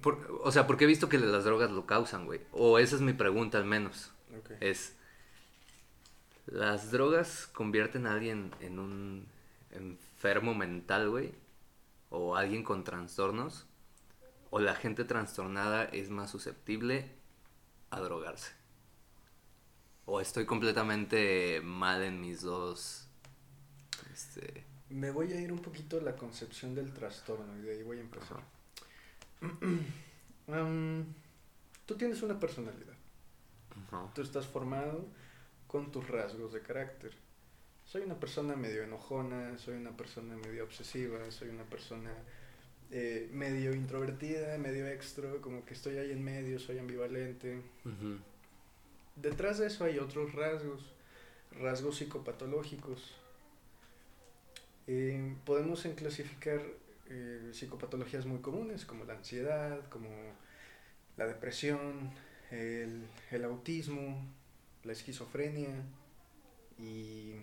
[0.00, 3.02] por- o sea, porque he visto que las drogas lo causan, güey, o esa es
[3.02, 4.52] mi pregunta al menos, Ok.
[4.60, 4.94] es,
[6.46, 9.26] ¿las drogas convierten a alguien en un
[9.70, 11.34] enfermo mental, güey?
[12.10, 13.66] ¿O alguien con trastornos?
[14.50, 17.10] ¿O la gente trastornada es más susceptible
[17.90, 18.52] a drogarse?
[20.04, 23.08] ¿O estoy completamente mal en mis dos...
[24.14, 24.64] Este...
[24.90, 27.98] Me voy a ir un poquito a la concepción del trastorno y de ahí voy
[27.98, 28.40] a empezar.
[30.48, 31.04] Am,
[31.84, 32.94] tú tienes una personalidad.
[33.88, 34.10] Ajá.
[34.14, 35.06] Tú estás formado
[35.66, 37.12] con tus rasgos de carácter.
[37.84, 42.10] Soy una persona medio enojona, soy una persona medio obsesiva, soy una persona
[42.90, 47.60] eh, medio introvertida, medio extro, como que estoy ahí en medio, soy ambivalente.
[49.16, 50.92] Detrás de eso hay otros rasgos,
[51.50, 53.14] rasgos psicopatológicos.
[54.86, 56.60] Eh, podemos en clasificar
[57.08, 60.08] eh, psicopatologías muy comunes como la ansiedad, como
[61.16, 62.10] la depresión,
[62.50, 64.24] el, el autismo,
[64.84, 65.84] la esquizofrenia
[66.78, 67.34] y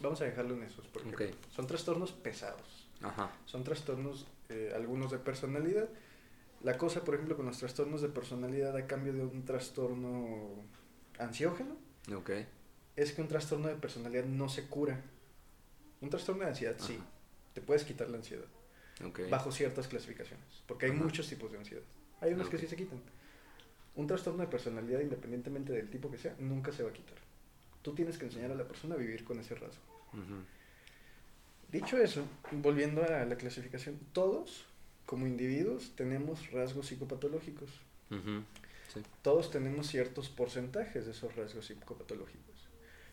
[0.00, 2.88] vamos a dejarlo en esos porque son trastornos pesados.
[3.02, 3.30] Ajá.
[3.44, 5.88] Son trastornos, eh, algunos de personalidad.
[6.62, 10.64] La cosa, por ejemplo, con los trastornos de personalidad a cambio de un trastorno
[11.18, 11.76] ansiógeno,
[12.96, 15.02] es que un trastorno de personalidad no se cura.
[16.00, 16.98] Un trastorno de ansiedad sí,
[17.54, 18.44] te puedes quitar la ansiedad,
[19.04, 19.20] Ok.
[19.30, 21.02] bajo ciertas clasificaciones, porque hay Ajá.
[21.02, 21.82] muchos tipos de ansiedad.
[22.20, 23.00] Hay unos que sí se quitan.
[23.94, 27.16] Un trastorno de personalidad, independientemente del tipo que sea, nunca se va a quitar.
[27.82, 29.82] Tú tienes que enseñar a la persona a vivir con ese rasgo.
[31.70, 34.66] Dicho eso, volviendo a la clasificación, todos,
[35.04, 37.70] como individuos, tenemos rasgos psicopatológicos.
[38.92, 39.02] Sí.
[39.22, 42.54] Todos tenemos ciertos porcentajes de esos rasgos psicopatológicos.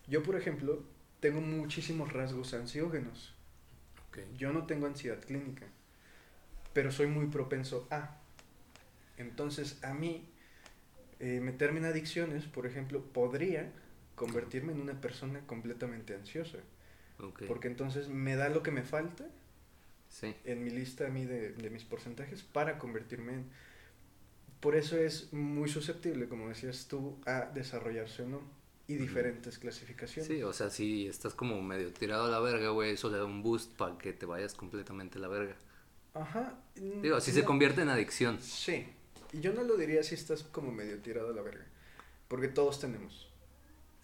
[0.08, 0.84] Yo, por ejemplo,
[1.24, 3.34] tengo muchísimos rasgos ansiógenos.
[4.38, 5.66] Yo no tengo ansiedad clínica,
[6.74, 8.18] pero soy muy propenso a.
[9.18, 10.28] Entonces, a mí,
[11.22, 13.72] eh, meterme en adicciones, por ejemplo, podría
[14.16, 16.58] convertirme en una persona completamente ansiosa.
[17.48, 19.26] Porque entonces me da lo que me falta
[20.10, 20.36] Sí.
[20.44, 23.46] en mi lista a mí de, de mis porcentajes para convertirme en...
[24.60, 28.63] Por eso es muy susceptible, como decías tú, a desarrollarse o no.
[28.88, 30.28] Y diferentes clasificaciones.
[30.28, 33.26] Sí, o sea, si estás como medio tirado a la verga, güey, eso le da
[33.26, 35.56] un boost para que te vayas completamente a la verga.
[36.14, 36.54] Ajá.
[36.76, 38.40] mm, Digo, si se convierte en adicción.
[38.42, 38.86] Sí.
[39.32, 41.66] Y yo no lo diría si estás como medio tirado a la verga.
[42.28, 43.30] Porque todos tenemos.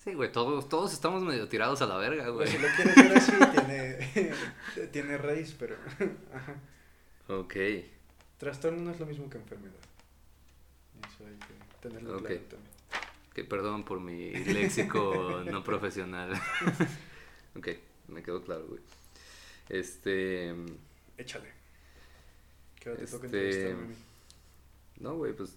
[0.03, 2.47] Sí, güey, todos, todos estamos medio tirados a la verga, güey.
[2.47, 4.33] Si lo quieres ver así, tiene,
[4.93, 5.75] tiene raíz, pero...
[6.33, 6.55] Ajá.
[7.27, 7.55] Ok.
[8.37, 9.75] Trastorno no es lo mismo que enfermedad.
[11.05, 12.21] Eso hay que tenerlo Ok.
[12.27, 12.78] claro también.
[13.39, 16.33] Que perdón por mi léxico no profesional.
[17.55, 17.69] ok,
[18.09, 18.81] me quedó claro, güey.
[19.69, 20.53] Este.
[21.17, 21.47] Échale.
[22.81, 23.77] ¿Qué hora te toca Este?
[24.97, 25.55] No, güey, pues.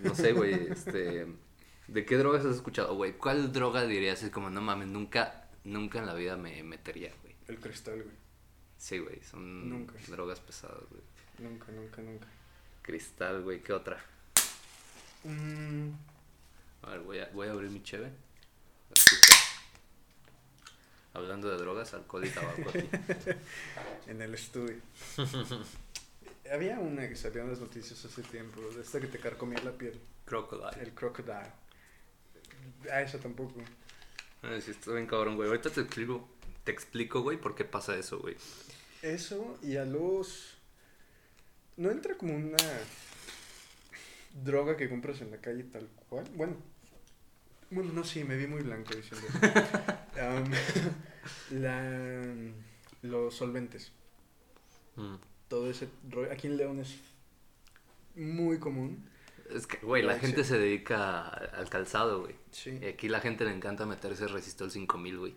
[0.00, 0.52] No sé, güey.
[0.52, 1.26] Este.
[1.86, 3.14] ¿De qué drogas has escuchado, güey?
[3.14, 4.22] ¿Cuál droga dirías?
[4.22, 7.34] Es como, no mames, nunca, nunca en la vida me metería, güey.
[7.46, 8.16] El cristal, güey.
[8.76, 9.94] Sí, güey, son Nunca.
[10.08, 11.02] drogas pesadas, güey.
[11.38, 12.26] Nunca, nunca, nunca.
[12.82, 13.98] Cristal, güey, ¿qué otra?
[15.24, 15.88] Mm,
[16.82, 18.06] A ver, voy a, voy a abrir mi cheve.
[21.14, 21.18] A.
[21.18, 22.88] Hablando de drogas, alcohol y tabaco aquí.
[24.06, 24.76] en el estudio.
[26.52, 30.00] Había una que salió en las noticias hace tiempo, esta que te carcomía la piel.
[30.24, 30.82] Crocodile.
[30.82, 31.52] El crocodile.
[32.90, 33.60] Ah, eso tampoco.
[34.42, 35.48] Ay, sí, está bien cabrón, güey.
[35.48, 36.28] Ahorita te explico,
[36.64, 38.36] te explico, güey, por qué pasa eso, güey.
[39.02, 40.54] Eso y a los...
[41.76, 42.56] No entra como una
[44.32, 46.24] droga que compras en la calle tal cual.
[46.34, 46.56] Bueno,
[47.70, 50.20] bueno, no, sí, me vi muy blanco diciendo eso.
[50.20, 50.50] Am,
[51.60, 52.34] la,
[53.02, 53.92] los solventes.
[54.96, 55.16] Mm.
[55.48, 56.32] Todo ese rollo.
[56.32, 56.96] Aquí en León es
[58.16, 59.08] muy común.
[59.50, 62.34] Es que, güey, la gente se dedica al calzado, güey.
[62.50, 62.78] Sí.
[62.82, 65.34] Y aquí la gente le encanta meterse resistol 5000, güey.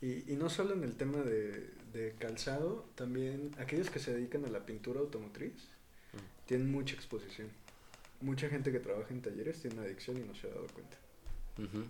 [0.00, 4.44] Y, y no solo en el tema de, de calzado, también aquellos que se dedican
[4.46, 5.52] a la pintura automotriz
[6.12, 6.46] Mm.
[6.46, 7.48] tienen mucha exposición.
[8.22, 10.96] Mucha gente que trabaja en talleres tiene una adicción y no se ha dado cuenta.
[11.58, 11.84] Ujú.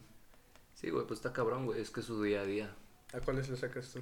[0.74, 1.80] Sí, güey, pues está cabrón, güey.
[1.80, 2.74] Es que es su día a día.
[3.12, 4.00] ¿A cuáles le sacas tú?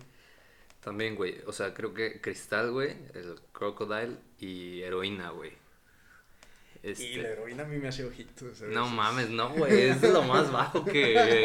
[0.82, 1.40] También, güey.
[1.46, 5.52] O sea, creo que cristal, güey, el crocodile y heroína, güey.
[6.82, 7.04] Este...
[7.04, 8.62] Y la heroína a mí me hace ojitos.
[8.62, 9.88] No mames, no, güey.
[9.90, 10.92] Es de lo más bajo que,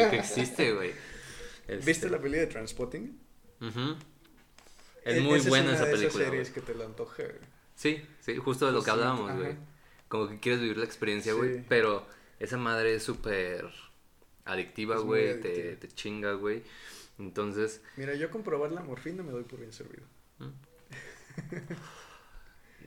[0.10, 0.92] que existe, güey.
[1.68, 3.20] Este, ¿Viste la película de Transpotting?
[3.62, 3.96] ujú.
[5.04, 6.24] Es E- muy esa buena una esa de película.
[6.24, 6.66] esas series güey.
[6.66, 7.24] que te la antoja.
[7.76, 9.56] Sí, sí, justo de lo que Sí, hablábamos, güey.
[10.08, 11.58] Como que quieres vivir la experiencia, güey.
[11.60, 11.66] Sí.
[11.68, 12.06] Pero
[12.40, 13.70] esa madre es súper
[14.46, 15.40] adictiva, güey.
[15.42, 16.64] Te, te chinga, güey.
[17.18, 20.04] Entonces, Mira, yo comprobar la morfina me doy por bien servido.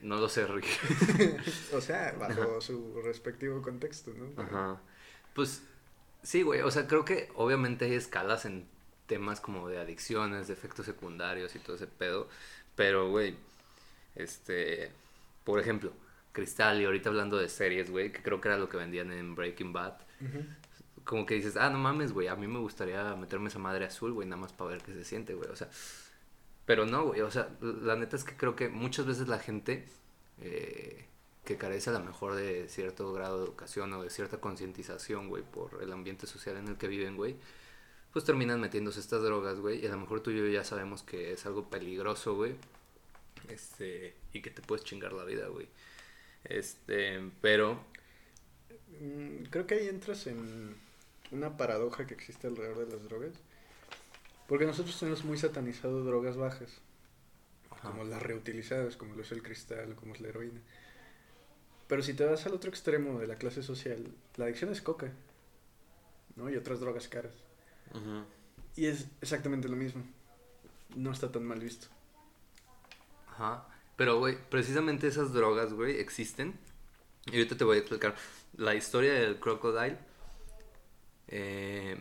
[0.02, 0.66] no lo sé, Rick.
[1.72, 4.26] O sea, bajo su respectivo contexto, ¿no?
[4.36, 4.80] Pero- Ajá.
[5.34, 5.62] Pues
[6.22, 6.60] sí, güey.
[6.60, 8.66] O sea, creo que obviamente hay escalas en
[9.06, 12.28] temas como de adicciones, de efectos secundarios y todo ese pedo.
[12.76, 13.36] Pero, güey,
[14.14, 14.90] este,
[15.44, 15.92] por ejemplo,
[16.38, 19.34] Cristal, y ahorita hablando de series, güey, que creo que era lo que vendían en
[19.34, 19.94] Breaking Bad.
[21.02, 24.12] Como que dices, ah, no mames, güey, a mí me gustaría meterme esa madre azul,
[24.12, 25.50] güey, nada más para ver qué se siente, güey.
[25.50, 25.68] O sea,
[26.64, 29.88] pero no, güey, o sea, la neta es que creo que muchas veces la gente
[30.40, 31.06] eh,
[31.44, 35.42] que carece a lo mejor de cierto grado de educación o de cierta concientización, güey,
[35.42, 37.34] por el ambiente social en el que viven, güey,
[38.12, 41.02] pues terminan metiéndose estas drogas, güey, y a lo mejor tú y yo ya sabemos
[41.02, 42.54] que es algo peligroso, güey,
[43.48, 45.66] este, y que te puedes chingar la vida, güey.
[46.44, 47.80] Este, pero,
[49.00, 50.74] Mm, Creo que ahí entras en
[51.30, 53.32] una paradoja que existe alrededor de las drogas.
[54.48, 56.80] Porque nosotros tenemos muy satanizado drogas bajas,
[57.70, 57.90] Ajá.
[57.90, 60.60] como las reutilizadas, como lo es el cristal, como es la heroína.
[61.86, 65.12] Pero si te vas al otro extremo de la clase social, la adicción es coca,
[66.36, 66.50] ¿no?
[66.50, 67.34] Y otras drogas caras.
[68.76, 70.02] Y es exactamente lo mismo.
[70.96, 71.88] No está tan mal visto.
[73.28, 73.66] Ajá.
[73.98, 76.56] Pero, güey, precisamente esas drogas, güey, existen.
[77.26, 78.14] Y ahorita te voy a explicar.
[78.56, 79.98] La historia del crocodile
[81.26, 82.00] eh,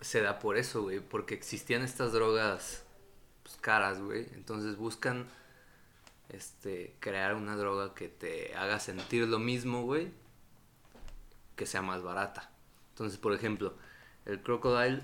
[0.00, 0.98] se da por eso, güey.
[0.98, 2.82] Porque existían estas drogas
[3.44, 4.26] pues, caras, güey.
[4.34, 5.28] Entonces buscan
[6.30, 10.10] este, crear una droga que te haga sentir lo mismo, güey.
[11.54, 12.50] Que sea más barata.
[12.88, 13.76] Entonces, por ejemplo,
[14.26, 15.00] el crocodile,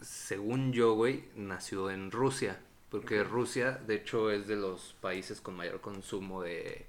[0.00, 2.58] según yo, güey, nació en Rusia.
[2.90, 6.86] Porque Rusia, de hecho, es de los países con mayor consumo de,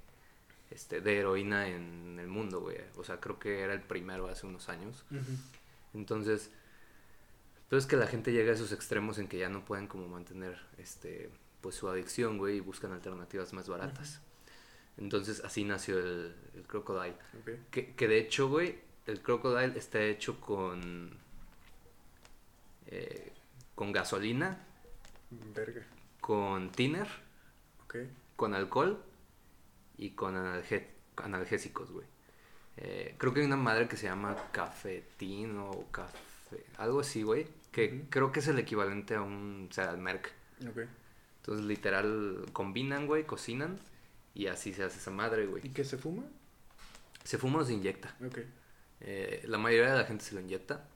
[0.70, 2.78] este, de heroína en el mundo, güey.
[2.96, 5.04] O sea, creo que era el primero hace unos años.
[5.92, 6.50] Entonces,
[7.64, 10.58] entonces que la gente llega a esos extremos en que ya no pueden como mantener
[10.78, 14.22] este pues su adicción, güey, y buscan alternativas más baratas.
[14.96, 17.16] Entonces así nació el, el Crocodile.
[17.70, 21.18] Que, que de hecho, güey, el Crocodile está hecho con
[22.86, 23.32] eh,
[23.74, 24.66] con gasolina,
[25.30, 25.82] Verga.
[26.20, 27.06] con tiner,
[28.36, 29.02] con alcohol
[29.96, 32.06] y con analge- analgésicos, güey.
[32.76, 37.46] Eh, creo que hay una madre que se llama cafetín o café, algo así, güey,
[37.72, 40.32] que creo que es el equivalente a un, o sea, al merc.
[40.68, 40.80] Ok.
[41.38, 43.78] Entonces, literal, combinan, güey, cocinan
[44.34, 45.62] y así se hace esa madre, ¿Y güey.
[45.72, 46.22] qué se fuma?
[47.24, 48.14] Se fuma o se inyecta.
[48.24, 48.38] Ok.
[49.00, 50.86] Eh, la mayoría de la gente se lo inyecta.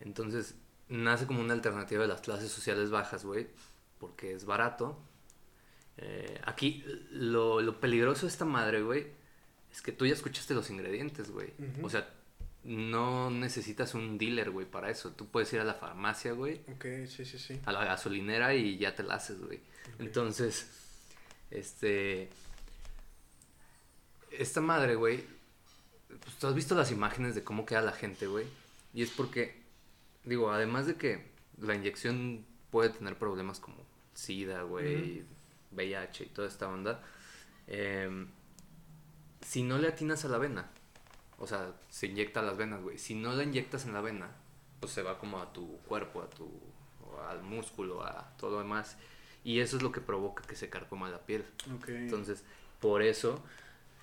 [0.00, 0.54] Entonces,
[0.88, 3.48] nace como una alternativa de las clases sociales bajas, güey,
[3.98, 4.98] porque es barato.
[5.96, 9.06] Eh, aquí, lo, lo peligroso de esta madre, güey,
[9.72, 11.52] es que tú ya escuchaste los ingredientes, güey.
[11.82, 12.08] O sea,
[12.64, 15.12] no necesitas un dealer, güey, para eso.
[15.12, 17.60] Tú puedes ir a la farmacia, güey, Ok, sí, sí, sí.
[17.64, 19.60] a la gasolinera y ya te la haces, güey.
[19.98, 20.68] Entonces,
[21.50, 22.30] este.
[24.30, 25.24] Esta madre, güey.
[26.08, 28.46] Pues tú has visto las imágenes de cómo queda la gente, güey.
[28.94, 29.60] Y es porque,
[30.24, 31.26] digo, además de que
[31.58, 33.76] la inyección puede tener problemas como
[34.14, 35.24] SIDA, güey,
[35.72, 37.02] VIH y toda esta onda.
[37.66, 38.28] em,
[39.40, 40.70] si no le atinas a la vena,
[41.38, 42.98] o sea, se inyecta a las venas, güey.
[42.98, 44.30] Si no la inyectas en la vena,
[44.80, 46.50] pues se va como a tu cuerpo, a tu,
[47.28, 48.96] al músculo, a todo lo demás.
[49.44, 51.44] Y eso es lo que provoca que se carcoma la piel.
[51.88, 52.44] Entonces,
[52.80, 53.42] por eso,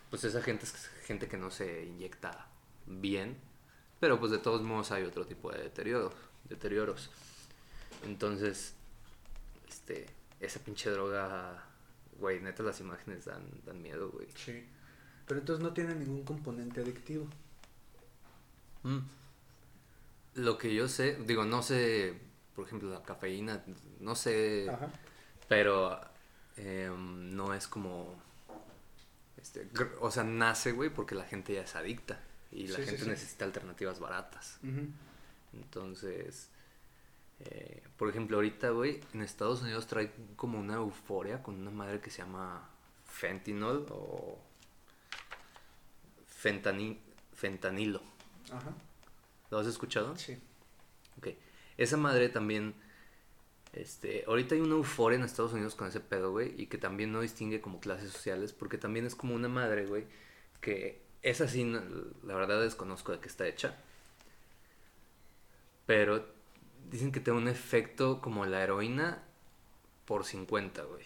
[0.09, 2.47] pues esa gente es gente que no se inyecta
[2.85, 3.37] bien.
[4.01, 6.11] Pero pues de todos modos hay otro tipo de deterioro,
[6.49, 7.11] deterioros.
[8.03, 8.73] Entonces,
[9.69, 10.07] este,
[10.39, 11.63] esa pinche droga,
[12.19, 14.27] güey, neta las imágenes dan, dan miedo, güey.
[14.33, 14.67] Sí.
[15.27, 17.27] Pero entonces no tiene ningún componente adictivo.
[18.81, 19.01] Mm.
[20.33, 22.19] Lo que yo sé, digo, no sé,
[22.55, 23.63] por ejemplo, la cafeína,
[23.99, 24.91] no sé, Ajá.
[25.47, 26.01] pero
[26.57, 28.19] em, no es como,
[29.37, 32.19] este, o sea, nace, güey, porque la gente ya es adicta
[32.51, 33.09] y la Sí, gente sí.
[33.09, 34.59] necesita alternativas baratas.
[35.53, 36.49] Entonces,
[37.39, 41.99] eh, por ejemplo, ahorita, güey, en Estados Unidos trae como una euforia con una madre
[42.01, 42.69] que se llama
[43.05, 44.39] fentanyl o
[46.41, 46.99] fentani-
[47.33, 48.01] fentanilo.
[48.51, 48.73] Ajá.
[49.49, 50.15] ¿Lo has escuchado?
[50.17, 50.37] Sí.
[51.17, 51.27] Ok.
[51.77, 52.73] Esa madre también.
[53.73, 57.13] Este, ahorita hay una euforia en Estados Unidos con ese pedo, güey, y que también
[57.13, 60.05] no distingue como clases sociales, porque también es como una madre, güey,
[60.59, 61.81] que es así, no-
[62.23, 63.75] la verdad desconozco de qué está hecha,
[65.85, 66.25] pero
[66.89, 69.23] dicen que tiene un efecto como la heroína
[70.05, 71.05] por 50, güey.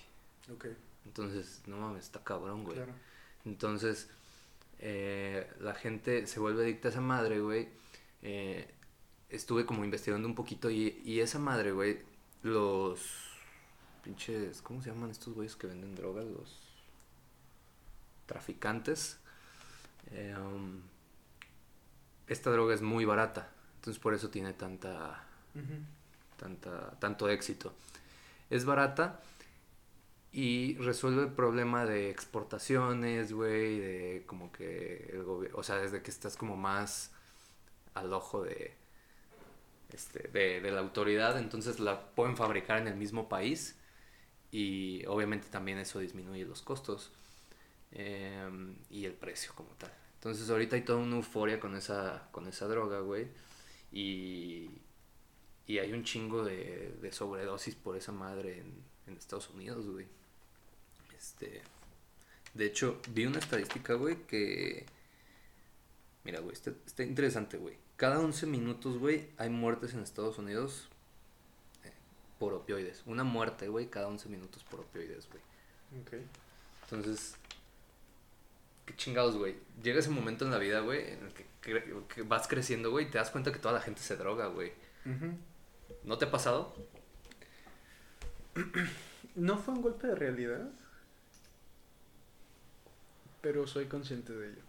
[0.54, 0.67] Ok.
[1.06, 2.78] Entonces, no mames, está cabrón, güey.
[2.78, 2.93] Claro.
[3.45, 4.10] Entonces,
[4.80, 7.69] eh, la gente se vuelve adicta a esa madre, güey.
[8.23, 8.73] Eh,
[9.30, 11.99] estuve como investigando un poquito y, y esa madre, güey,
[12.43, 13.01] los
[14.04, 16.25] pinches, ¿cómo se llaman estos güeyes que venden drogas?
[16.25, 16.60] Los
[18.25, 19.17] traficantes.
[20.11, 20.81] Eh, um,
[22.27, 25.23] esta droga es muy barata, entonces por eso tiene tanta,
[26.37, 27.73] tanta, tanto éxito.
[28.49, 29.21] Es barata
[30.31, 36.01] y resuelve el problema de exportaciones, güey, de como que el gobierno, o sea, desde
[36.01, 37.11] que estás como más
[37.93, 38.75] al ojo de,
[39.93, 43.77] este, de, de la autoridad, entonces la pueden fabricar en el mismo país
[44.51, 47.11] y obviamente también eso disminuye los costos
[47.95, 49.91] em, y el precio como tal.
[50.15, 53.27] Entonces ahorita hay toda una euforia con esa, con esa droga, güey,
[53.91, 54.69] y,
[55.67, 60.07] y hay un chingo de, de sobredosis por esa madre en, en Estados Unidos, güey.
[61.17, 61.61] Este,
[62.53, 64.85] de hecho, vi una estadística, güey, que...
[66.23, 67.77] Mira, güey, está, está interesante, güey.
[67.97, 70.89] Cada 11 minutos, güey, hay muertes en Estados Unidos
[71.83, 71.91] eh,
[72.39, 73.03] por opioides.
[73.05, 75.41] Una muerte, güey, cada 11 minutos por opioides, güey.
[76.01, 76.25] Ok.
[76.83, 77.35] Entonces,
[78.86, 79.55] qué chingados, güey.
[79.81, 83.07] Llega ese momento en la vida, güey, en el que, cre- que vas creciendo, güey,
[83.07, 84.71] y te das cuenta que toda la gente se droga, güey.
[86.03, 86.75] ¿No te ha pasado?
[89.36, 90.69] ¿No fue un golpe de realidad?
[93.41, 94.61] pero soy consciente de ello.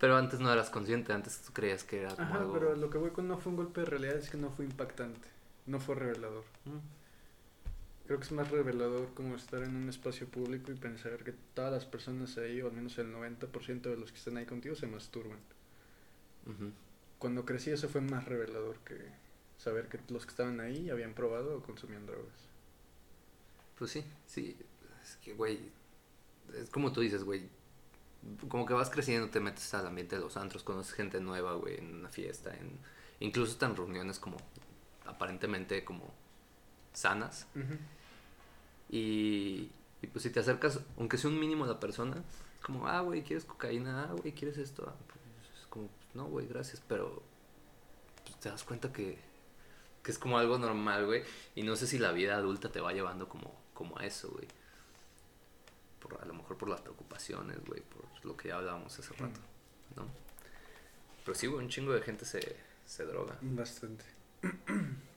[0.00, 2.52] Pero antes no eras consciente, antes tú creías que era como Ajá, algo...
[2.54, 4.64] pero lo que voy con no fue un golpe de realidad es que no fue
[4.64, 5.28] impactante,
[5.66, 6.42] no fue revelador.
[6.64, 6.78] Mm.
[8.06, 11.72] Creo que es más revelador como estar en un espacio público y pensar que todas
[11.72, 14.86] las personas ahí, o al menos el 90% de los que están ahí contigo, se
[14.86, 15.38] masturban.
[17.18, 18.98] Cuando crecí eso fue más revelador que
[19.56, 22.48] saber que los que estaban ahí habían probado o consumían drogas.
[23.78, 24.56] Pues sí, sí.
[25.02, 25.58] Es que, güey,
[26.54, 27.48] es como tú dices, güey.
[28.48, 31.78] Como que vas creciendo, te metes al ambiente de los antros, conoces gente nueva, güey,
[31.78, 32.78] en una fiesta, en
[33.20, 34.36] incluso están reuniones como
[35.04, 36.12] aparentemente como
[36.94, 37.46] sanas.
[38.88, 39.70] Y,
[40.00, 43.00] y pues si te acercas, aunque sea un mínimo a la persona, es como, ah,
[43.00, 44.04] güey, ¿quieres cocaína?
[44.04, 44.84] Ah, güey, ¿quieres esto?
[44.88, 47.22] Ah, pues, es como, no, güey, gracias, pero
[48.24, 49.18] pues, te das cuenta que,
[50.02, 51.22] que es como algo normal, güey.
[51.54, 54.46] Y no sé si la vida adulta te va llevando como, como a eso, güey.
[56.00, 59.40] Por, a lo mejor por las preocupaciones, güey, por lo que ya hablábamos hace rato,
[59.96, 60.06] ¿no?
[61.24, 63.38] Pero sí, güey, un chingo de gente se, se droga.
[63.40, 64.04] Bastante.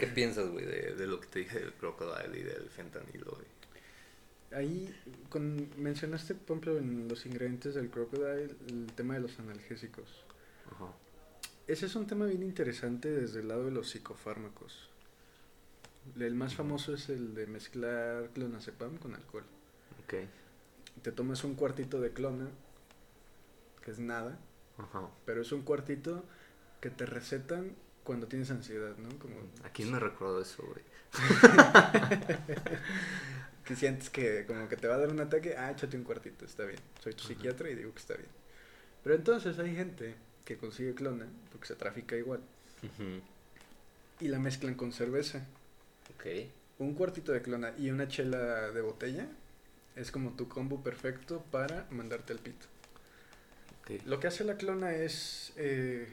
[0.00, 3.46] ¿Qué piensas, güey, de, de lo que te dije del crocodile y del fentanilo, güey?
[4.52, 4.92] Ahí
[5.28, 10.24] con, mencionaste, por ejemplo, en los ingredientes del crocodile, el tema de los analgésicos.
[10.72, 10.92] Ajá.
[11.68, 14.88] Ese es un tema bien interesante desde el lado de los psicofármacos.
[16.18, 19.44] El más famoso es el de mezclar clonazepam con alcohol.
[20.02, 20.14] Ok.
[21.02, 22.48] Te tomas un cuartito de clona,
[23.84, 24.38] que es nada,
[24.78, 25.10] Ajá.
[25.26, 26.24] pero es un cuartito
[26.80, 27.76] que te recetan
[28.10, 29.08] cuando tienes ansiedad, ¿no?
[29.20, 30.82] Como ¿A quién me recuerdo eso, güey?
[33.64, 36.44] que sientes que como que te va a dar un ataque, ah, échate un cuartito,
[36.44, 36.80] está bien.
[37.04, 37.28] Soy tu Ajá.
[37.28, 38.26] psiquiatra y digo que está bien.
[39.04, 42.40] Pero entonces hay gente que consigue clona, porque se trafica igual,
[44.18, 45.46] y la mezclan con cerveza.
[46.16, 46.26] Ok.
[46.80, 49.28] Un cuartito de clona y una chela de botella
[49.94, 52.66] es como tu combo perfecto para mandarte al pito.
[54.04, 56.08] Lo que hace la clona es, eh,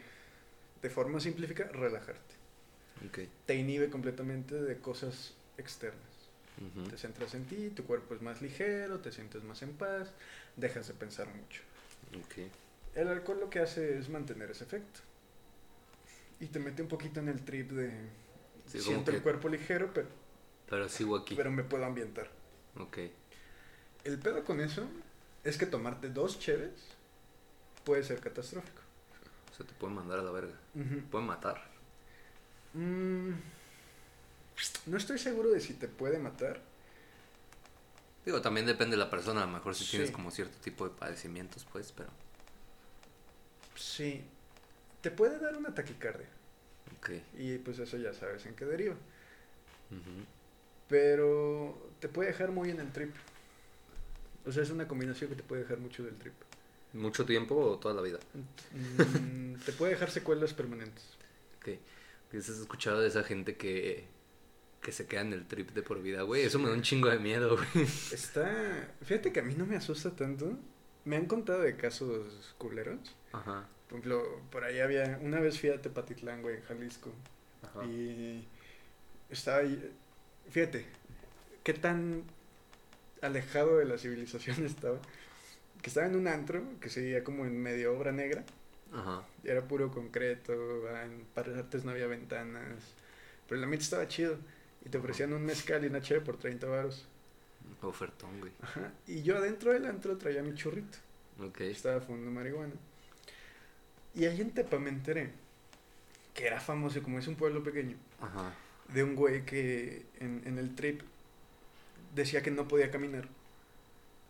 [0.82, 2.36] de forma simplificada, relajarte.
[3.08, 3.20] Ok.
[3.46, 6.02] Te inhibe completamente de cosas externas.
[6.90, 10.12] Te centras en ti, tu cuerpo es más ligero, te sientes más en paz,
[10.56, 11.62] dejas de pensar mucho.
[12.96, 15.02] El alcohol lo que hace es mantener ese efecto.
[16.40, 17.92] Y te mete un poquito en el trip de...
[18.66, 20.08] Sí, siento el cuerpo ligero, pero,
[20.68, 21.36] Pero sigo aquí.
[21.36, 22.28] pero me puedo ambientar.
[22.80, 22.98] Ok.
[24.04, 24.88] El pedo con eso
[25.44, 26.72] es que tomarte dos cheves
[27.84, 28.82] puede ser catastrófico.
[29.58, 30.54] O sea, te pueden mandar a la verga.
[31.10, 31.64] Pueden matar.
[32.74, 33.32] Mm,
[34.86, 36.62] no estoy seguro de si te puede matar.
[38.24, 39.42] Digo, también depende de la persona.
[39.42, 42.10] A lo mejor si tienes como cierto tipo de padecimientos, pues, pero.
[43.76, 44.24] Sí.
[45.02, 46.28] Te puede dar una taquicardia.
[46.98, 47.10] Ok.
[47.40, 48.96] Y pues eso ya sabes en qué deriva.
[50.88, 53.16] Pero te puede dejar muy en el trip.
[54.46, 56.36] O sea, es una combinación que te puede dejar mucho del trip.
[56.94, 58.20] ¿Mucho tiempo o toda la vida?
[58.74, 61.04] Mm, te puede dejar secuelas permanentes.
[61.58, 61.80] Ok.
[62.36, 64.06] ¿Has escuchado de esa gente que,
[64.82, 66.44] que se queda en el trip de por vida, güey?
[66.44, 67.86] Eso me da un chingo de miedo, güey.
[68.12, 68.94] Está.
[69.04, 70.58] Fíjate que a mí no me asusta tanto.
[71.06, 73.16] Me han contado de casos culeros.
[73.32, 73.68] Ajá.
[73.88, 75.20] Por ejemplo, por ahí había.
[75.22, 77.12] Una vez fui a Tepatitlán, güey, en Jalisco.
[77.64, 77.86] Ajá.
[77.86, 78.46] Y
[79.30, 79.94] estaba ahí.
[80.50, 80.86] Fíjate,
[81.64, 82.24] qué tan
[83.22, 85.00] alejado de la civilización estaba.
[85.82, 88.44] Que estaba en un antro que seguía como en medio obra negra.
[88.94, 89.24] Ajá.
[89.44, 90.54] Era puro concreto,
[91.04, 92.94] en partes no había ventanas.
[93.48, 94.38] Pero el ambiente estaba chido.
[94.86, 97.08] Y te ofrecían un mezcal y una cheve por 30 varos.
[97.82, 98.52] Ofertón, güey.
[98.62, 98.92] Ajá.
[99.08, 100.98] Y yo adentro del antro traía mi churrito.
[101.40, 101.62] Ok.
[101.62, 102.74] Estaba fumando marihuana.
[104.16, 105.32] Y ahí en Tepa me enteré
[106.34, 108.54] que era famoso, como es un pueblo pequeño, Ajá.
[108.94, 111.02] de un güey que en, en el trip
[112.14, 113.28] decía que no podía caminar.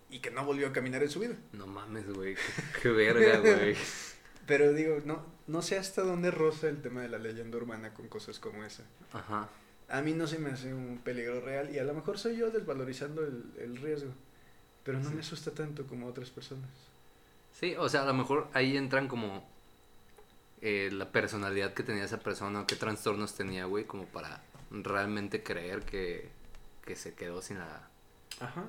[0.09, 1.35] Y que no volvió a caminar en su vida.
[1.53, 2.35] No mames, güey.
[2.35, 2.41] Qué,
[2.83, 3.75] qué verga, güey.
[4.47, 8.07] Pero digo, no, no sé hasta dónde roza el tema de la leyenda urbana con
[8.07, 8.83] cosas como esa.
[9.11, 9.49] Ajá.
[9.89, 12.49] A mí no se me hace un peligro real y a lo mejor soy yo
[12.51, 14.11] desvalorizando el, el riesgo.
[14.83, 15.15] Pero no Sí.
[15.15, 16.69] me asusta tanto como otras personas.
[17.59, 19.45] Sí, o sea, a lo mejor ahí entran como
[20.61, 24.41] eh, la personalidad que tenía esa persona, qué trastornos tenía, güey, como para
[24.71, 26.29] realmente creer que,
[26.85, 27.89] que se quedó sin la
[28.39, 28.63] Ajá.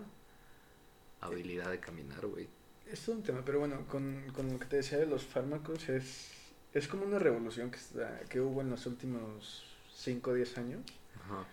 [1.20, 2.48] Habilidad de caminar, güey.
[2.90, 5.88] Es todo un tema, pero bueno, con, con lo que te decía de los fármacos,
[5.88, 6.30] es,
[6.72, 9.64] es como una revolución que, está, que hubo en los últimos
[9.94, 10.80] 5 o 10 años.
[11.24, 11.44] Ajá.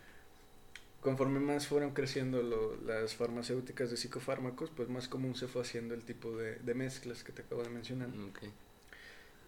[1.02, 5.94] Conforme más fueron creciendo lo- las farmacéuticas de psicofármacos, pues más común se fue haciendo
[5.94, 8.10] el tipo de, de mezclas que te acabo de mencionar.
[8.10, 8.40] Ok.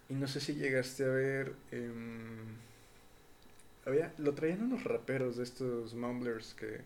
[0.09, 1.53] Y no sé si llegaste a ver...
[1.72, 2.55] em,
[3.86, 6.82] había, lo traían unos raperos de estos mumblers que,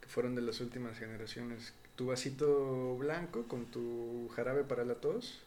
[0.00, 1.74] que fueron de las últimas generaciones.
[1.96, 5.40] Tu vasito blanco con tu jarabe para la tos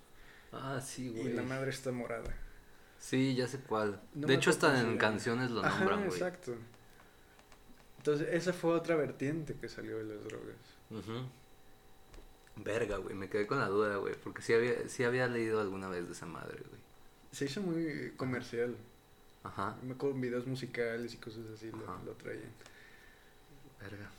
[0.51, 1.27] Ah, sí, güey.
[1.27, 2.33] y la madre está morada.
[2.99, 4.01] Sí, ya sé cuál.
[4.15, 6.11] No de hecho, hasta en canciones lo Ajá, nombran, güey.
[6.11, 6.55] exacto.
[7.97, 10.55] Entonces, esa fue otra vertiente que salió de las drogas.
[10.89, 11.27] Ujú.
[12.63, 15.89] Verga, güey, me quedé con la duda, güey, porque sí había, sí había leído alguna
[15.89, 16.81] vez de esa madre, güey.
[17.31, 18.75] Se hizo muy comercial.
[19.43, 22.51] Ajá, Me en videos musicales y cosas así lo, lo traían.
[23.79, 24.09] verga.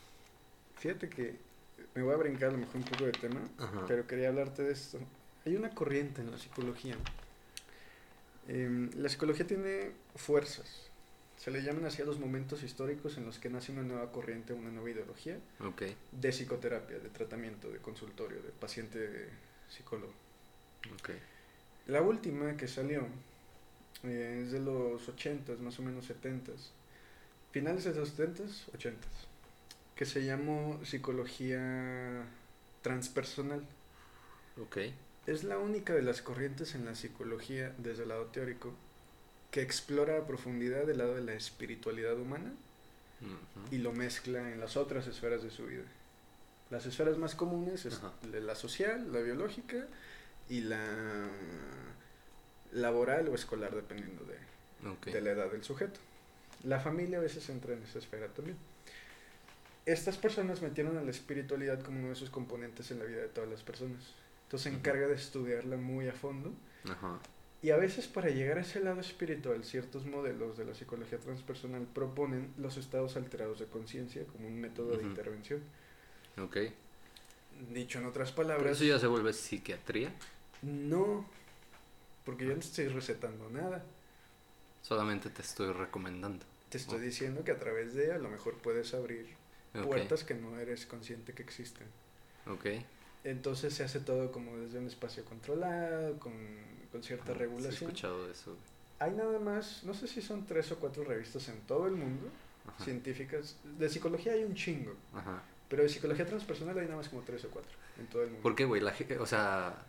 [0.76, 1.36] Fíjate que
[1.94, 3.84] me voy a brincar a lo mejor un poco de tema, Ajá.
[3.86, 4.98] pero quería hablarte de esto.
[5.44, 6.96] Hay una corriente en la psicología.
[8.48, 10.88] Em, la psicología tiene fuerzas.
[11.36, 14.52] Se le llaman así a los momentos históricos en los que nace una nueva corriente,
[14.52, 15.38] una nueva ideología
[16.10, 19.28] de psicoterapia, de tratamiento, de consultorio, de paciente
[19.68, 20.12] psicólogo.
[20.94, 21.10] ok.
[21.86, 23.06] La última que salió
[24.02, 26.70] eh, es de los 80s, más o menos 70s.
[27.52, 28.94] Finales de los 70s, 80s.
[29.98, 32.24] Que se llamó psicología
[32.82, 33.66] transpersonal.
[34.62, 34.78] Ok,
[35.26, 38.72] Es la única de las corrientes en la psicología desde el lado teórico
[39.50, 42.52] que explora a profundidad el lado de la espiritualidad humana
[43.72, 45.82] y lo mezcla en las otras esferas de su vida.
[46.70, 48.00] Las esferas más comunes es
[48.32, 49.86] la social, la biológica
[50.48, 51.28] y la
[52.72, 54.24] laboral o escolar, dependiendo
[55.12, 55.98] de la edad del sujeto.
[56.62, 58.56] La familia a veces entra en esa esfera también.
[59.88, 63.28] Estas personas metieron a la espiritualidad como uno de sus componentes en la vida de
[63.28, 64.14] todas las personas.
[64.44, 66.52] Entonces se encarga de estudiarla muy a fondo.
[66.84, 67.20] Ajá,
[67.62, 71.86] Y a veces para llegar a ese lado espiritual, ciertos modelos de la psicología transpersonal
[71.86, 75.62] proponen los estados alterados de conciencia como un método de intervención.
[76.38, 76.56] ok.
[77.72, 80.12] Dicho en otras Pero palabras, eso ya se vuelve psiquiatría,
[80.62, 81.24] no,
[82.24, 83.84] porque yo no te estoy recetando nada.
[84.82, 86.44] solamente te estoy recomendando.
[86.70, 89.37] Te estoy diciendo que a través de a lo mejor puedes abrir
[89.86, 91.86] Puertas que no eres consciente que existen.
[92.46, 92.66] ok.
[93.24, 96.32] Entonces se hace todo como desde un espacio controlado, con,
[96.92, 97.90] con cierta Ajá, sí he regulación.
[97.90, 98.56] escuchado eso.
[99.00, 102.28] Hay nada más, no sé si son tres o cuatro revistas en todo el mundo,
[102.66, 103.56] Ajá, científicas.
[103.78, 105.42] De psicología hay un chingo, ajá.
[105.68, 108.42] pero de psicología transpersonal hay nada más como tres o cuatro en todo el mundo.
[108.42, 108.82] ¿Por qué, güey?
[109.18, 109.84] O sea,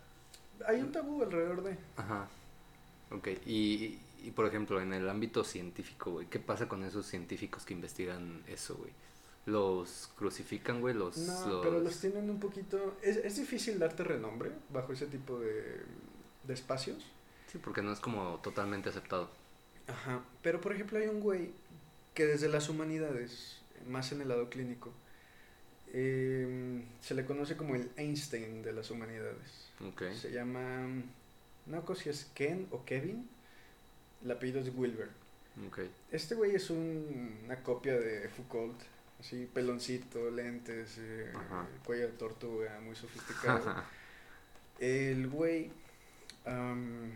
[0.66, 1.76] Hay un tabú alrededor de...
[1.96, 2.28] Ajá.
[3.10, 3.28] Ok.
[3.46, 7.74] Y, y, por ejemplo, en el ámbito científico, güey, ¿qué pasa con esos científicos que
[7.74, 8.90] investigan eso, güey?
[9.50, 10.94] ¿Los crucifican, güey?
[10.94, 11.64] Los, No, los...
[11.66, 12.96] pero los tienen un poquito...
[13.02, 15.80] Es, es difícil darte renombre bajo ese tipo de,
[16.44, 17.04] de espacios.
[17.50, 19.28] Sí, porque no es como totalmente aceptado.
[19.88, 20.22] Ajá.
[20.42, 21.50] Pero por ejemplo hay un güey
[22.14, 24.92] que desde las humanidades, más en el lado clínico,
[25.92, 29.68] eh, se le conoce como el Einstein de las humanidades.
[29.88, 30.02] Ok.
[30.14, 30.86] Se llama,
[31.66, 33.28] no recuerdo si es Ken o Kevin,
[34.24, 35.08] el apellido es Wilber.
[35.66, 35.80] Ok.
[36.12, 38.78] Este güey es un- una copia de Foucault,
[39.20, 41.32] así peloncito, lentes, eh,
[41.84, 43.84] cuello de tortuga, muy sofisticado.
[44.80, 45.70] El güey
[46.46, 47.12] am,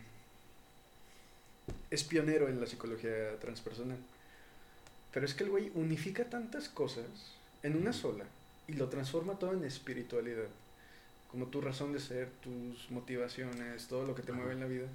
[1.91, 3.99] es pionero en la psicología transpersonal.
[5.13, 7.07] Pero es que el güey unifica tantas cosas
[7.63, 8.25] en una sola
[8.67, 10.49] y lo transforma todo en espiritualidad.
[11.31, 14.41] Como tu razón de ser, tus motivaciones, todo lo que te Ajá.
[14.41, 14.87] mueve en la vida.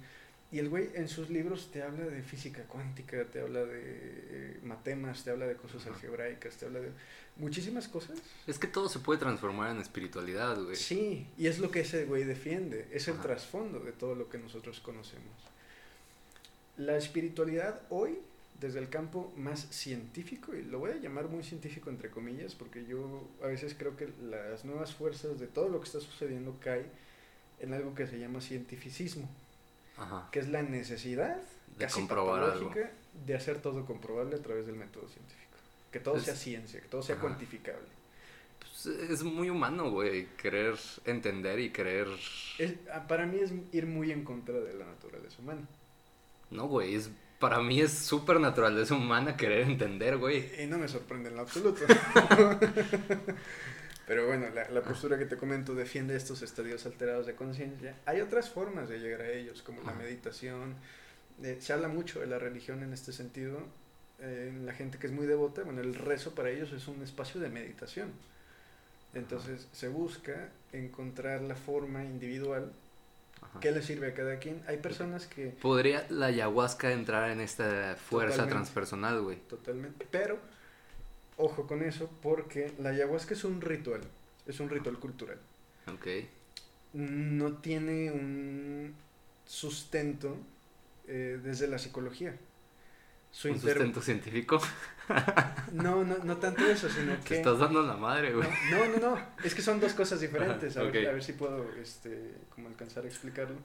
[0.52, 4.60] Y el güey en sus libros te habla de física cuántica, te habla de eh,
[4.64, 6.90] matemas, te habla de cosas algebraicas, te habla de
[7.36, 8.18] muchísimas cosas.
[8.48, 10.74] Es que todo se puede transformar en espiritualidad, güey.
[10.74, 13.22] Sí, y es lo que ese güey defiende, es el Ajá.
[13.22, 15.32] trasfondo de todo lo que nosotros conocemos.
[16.76, 18.18] La espiritualidad hoy,
[18.60, 22.84] desde el campo más científico, y lo voy a llamar muy científico entre comillas, porque
[22.86, 26.86] yo a veces creo que las nuevas fuerzas de todo lo que está sucediendo cae
[27.60, 29.28] en algo que se llama cientificismo,
[30.00, 30.28] Ajá.
[30.32, 31.36] que es la necesidad
[31.76, 32.72] De casi comprobar algo.
[33.26, 35.40] de hacer todo comprobable a través del método científico.
[35.92, 37.22] Que todo Es- sea ciencia, que todo sea Ajá.
[37.22, 37.86] cuantificable.
[38.58, 42.06] Pues, es muy humano, güey, querer entender y querer...
[42.58, 45.62] Es- ah, para mí es ir muy en contra de la naturaleza humana.
[46.50, 47.10] No, güey, es...
[47.38, 50.62] Para mí es súper naturaleza humana querer entender, güey.
[50.62, 51.80] Y no me sorprende en lo absoluto.
[54.10, 57.94] Pero bueno, la, la postura que te comento defiende estos estadios alterados de conciencia.
[58.06, 60.00] Hay otras formas de llegar a ellos, como la Ajá.
[60.00, 60.74] meditación.
[61.44, 63.60] Eh, se habla mucho de la religión en este sentido.
[64.18, 67.40] Eh, la gente que es muy devota, bueno, el rezo para ellos es un espacio
[67.40, 68.10] de meditación.
[69.14, 72.72] Entonces se busca encontrar la forma individual
[73.42, 73.60] Ajá.
[73.60, 74.60] que le sirve a cada quien.
[74.66, 78.54] Hay personas que ¿Podría la ayahuasca entrar en esta fuerza Totalmente.
[78.56, 79.36] transpersonal, güey?
[79.48, 80.04] Totalmente.
[80.10, 80.36] Pero,
[81.40, 84.02] ojo con eso, porque la ayahuasca es un ritual,
[84.46, 85.38] es un ritual cultural.
[85.92, 86.06] Ok.
[86.92, 88.94] No tiene un
[89.44, 90.36] sustento
[91.06, 92.36] eh, desde la psicología.
[93.32, 93.72] su ¿Un inter...
[93.72, 94.60] sustento científico?
[95.72, 97.36] No, no, no tanto eso, sino Te que...
[97.38, 98.48] estás dando la madre, güey.
[98.70, 100.76] No, no, no, es que son dos cosas diferentes.
[100.76, 103.56] A, ver, a ver si puedo este, como alcanzar a explicarlo.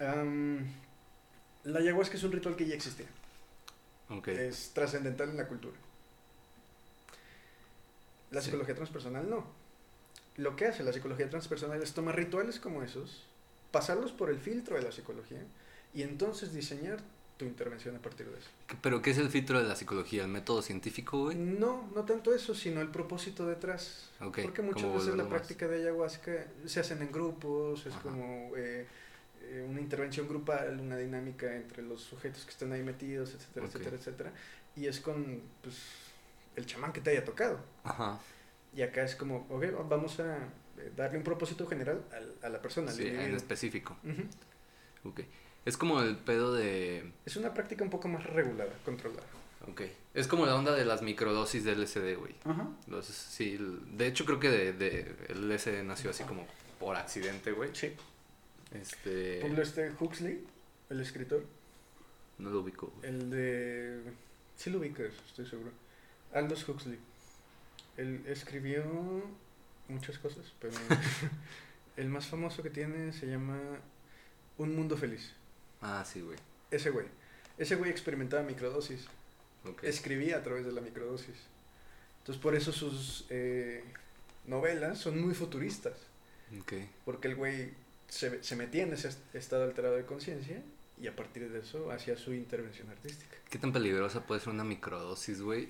[0.00, 0.66] Am,
[1.64, 3.06] la ayahuasca es un ritual que ya existía.
[4.08, 4.28] Ok.
[4.28, 5.76] Es trascendental en la cultura.
[8.30, 8.46] La Sí.
[8.46, 9.44] psicología transpersonal no.
[10.36, 13.26] Lo que hace la psicología transpersonal es tomar rituales como esos,
[13.72, 15.42] pasarlos por el filtro de la psicología
[15.92, 17.00] y entonces diseñar
[17.36, 18.48] tu intervención a partir de eso.
[18.66, 20.22] ¿Qué- ¿Pero qué es el filtro de la psicología?
[20.24, 21.36] ¿El método científico, güey?
[21.36, 24.10] No, no tanto eso, sino el propósito detrás.
[24.20, 24.40] Ok.
[24.42, 25.32] Porque muchas ¿cómo veces la más?
[25.32, 28.02] práctica de ayahuasca se hacen en grupos, es Ajá.
[28.02, 28.86] como eh,
[29.42, 33.72] eh, una intervención grupal, una dinámica entre los sujetos que están ahí metidos, etcétera, Ok.
[33.74, 34.32] etcétera, etcétera.
[34.76, 35.76] Y es con pues,
[36.60, 37.58] el chamán que te haya tocado.
[37.84, 38.20] Ajá.
[38.74, 40.36] Y acá es como, ok, vamos a
[40.78, 43.96] eh, darle un propósito general al- a la persona, Sí, en específico.
[44.04, 45.08] Ujú.
[45.10, 45.20] Ok.
[45.64, 47.12] Es como el pedo de...
[47.26, 49.26] Es una práctica un poco más regulada, controlada.
[49.68, 49.82] Ok.
[50.14, 52.34] Es como la onda de las microdosis de LSD, güey.
[52.86, 53.58] Los, sí,
[53.92, 56.46] de hecho creo que de, de- el LSD nació así como
[56.78, 57.70] por accidente, güey.
[57.74, 57.92] Sí.
[58.72, 59.38] Este...
[59.38, 60.44] Ejemplo, este Huxley,
[60.90, 61.44] el escritor,
[62.38, 62.92] No lo ubico.
[62.96, 63.08] güey.
[63.10, 64.02] el de...
[64.56, 65.70] Sí lo ubicas, estoy seguro.
[66.32, 66.98] Aldous Huxley.
[67.96, 68.84] Él escribió
[69.88, 70.74] muchas cosas, pero
[71.96, 73.58] el más famoso que tiene se llama
[74.58, 75.32] Un Mundo Feliz.
[75.82, 76.38] Ah, sí, güey.
[76.70, 77.06] Ese güey.
[77.58, 79.06] Ese güey experimentaba microdosis.
[79.64, 79.84] Ok.
[79.84, 81.36] Escribía a través de la microdosis.
[82.20, 83.82] Entonces por eso sus eh,
[84.46, 85.94] novelas son muy futuristas.
[86.60, 86.74] Ok.
[87.04, 87.72] Porque el güey
[88.08, 90.62] se, se metía en ese est- estado alterado de conciencia
[91.00, 93.36] y a partir de eso hacía su intervención artística.
[93.50, 95.68] ¿Qué tan peligrosa puede ser una microdosis, güey?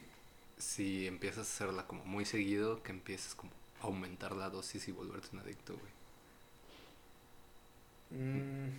[0.60, 3.50] Si empiezas a hacerla como muy seguido, que empieces como
[3.80, 5.92] a aumentar la dosis y volverte un adicto, güey.
[8.10, 8.70] Mm,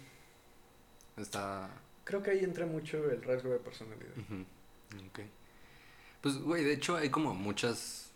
[1.17, 1.69] Está...
[2.03, 4.17] creo que ahí entra mucho el rasgo de personalidad.
[4.17, 4.45] Ujú,
[5.07, 5.19] Ok.
[6.21, 8.11] Pues, güey, de hecho hay como muchas,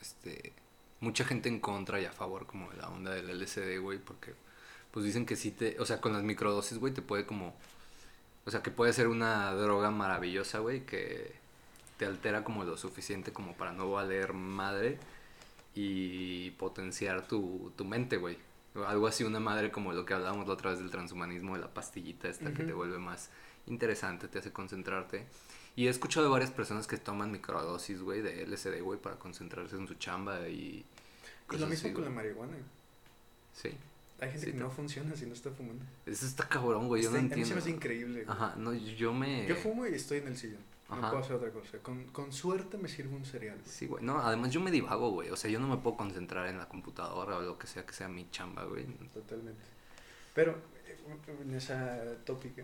[0.00, 0.52] este,
[1.00, 4.34] mucha gente en contra y a favor como de la onda del LSD, güey, porque
[4.92, 7.54] pues dicen que sí te, o sea, con las microdosis, güey, te puede como,
[8.46, 11.34] o sea, que puede ser una droga maravillosa, güey, que
[11.98, 14.98] te altera como lo suficiente como para no valer madre
[15.74, 18.38] y potenciar tu, tu mente, güey.
[18.86, 21.74] Algo así, una madre como lo que hablábamos la otra vez del transhumanismo, de la
[21.74, 23.30] pastillita esta que te vuelve más
[23.66, 25.26] interesante, te hace concentrarte.
[25.74, 29.76] Y he escuchado de varias personas que toman microdosis, güey, de LSD, güey, para concentrarse
[29.76, 30.52] en su chamba y...
[30.52, 30.84] Y
[31.46, 32.56] cosas lo mismo así, con la marihuana.
[33.54, 33.70] Sí.
[34.20, 35.84] Hay gente Sí, que no funciona si no está fumando.
[36.04, 37.60] Eso está cabrón, güey, yo no a mí se me entiendo.
[37.60, 38.24] hace increíble.
[38.24, 38.36] güey.
[38.36, 39.46] Ajá, no, yo me...
[39.46, 40.60] Yo fumo y estoy en el sillón.
[40.88, 41.10] No Ajá.
[41.10, 41.78] puedo hacer otra cosa.
[41.78, 43.58] Con, con suerte me sirvo un cereal.
[43.58, 43.70] güey.
[43.70, 44.02] Sí, güey.
[44.02, 45.28] No, además yo me divago, güey.
[45.30, 47.92] O sea, yo no me puedo concentrar en la computadora o lo que sea que
[47.92, 48.86] sea mi chamba, güey.
[49.12, 49.60] Totalmente.
[50.34, 50.52] Pero
[50.86, 50.96] eh,
[51.42, 52.62] en esa tópica,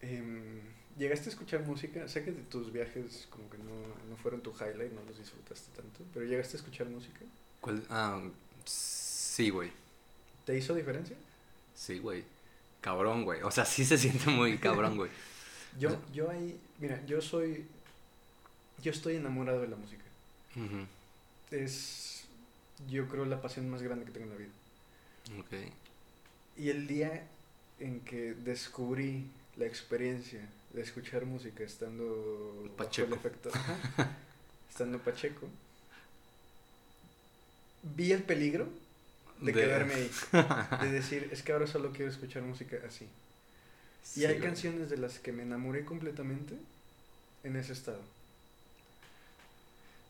[0.00, 0.60] em,
[0.96, 2.08] ¿llegaste a escuchar música?
[2.08, 3.72] Sé que de tus viajes como que no,
[4.08, 7.20] no fueron tu highlight, no los disfrutaste tanto, pero ¿llegaste a escuchar música?
[7.60, 7.82] ¿Cuál?
[7.90, 8.20] Ah,
[8.64, 9.70] sí, güey.
[10.46, 11.16] ¿Te hizo diferencia?
[11.74, 12.24] Sí, güey.
[12.80, 13.42] Cabrón, güey.
[13.42, 15.10] O sea, sí se siente muy cabrón, güey.
[15.78, 17.66] Yo, yo ahí, mira, yo soy,
[18.82, 20.02] yo estoy enamorado de la música.
[21.50, 22.24] Es,
[22.88, 24.50] yo creo, la pasión más grande que tengo en la vida.
[25.38, 25.72] Ok.
[26.56, 27.26] Y el día
[27.78, 30.40] en que descubrí la experiencia
[30.72, 32.04] de escuchar música estando
[32.62, 33.14] bajo el Pacheco.
[33.14, 34.16] efecto, ajá,
[34.70, 35.48] estando Pacheco,
[37.82, 38.68] vi el peligro
[39.40, 40.10] de, De- quedarme ahí,
[40.82, 43.06] de decir, es que ahora solo quiero escuchar música así.
[44.12, 44.46] Sí, y hay güey.
[44.46, 46.54] canciones de las que me enamoré completamente
[47.44, 48.00] en ese estado.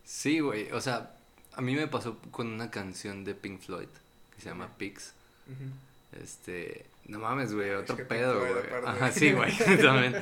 [0.05, 0.71] Sí, güey.
[0.73, 1.17] O sea,
[1.55, 3.89] a mí me pasó con una canción de Pink Floyd
[4.35, 4.67] que se llama.
[4.79, 6.23] Ujú.
[6.23, 8.53] Este, no mames, güey, Es otro que pedo, güey.
[8.85, 10.15] Ajá, sí, güey, también.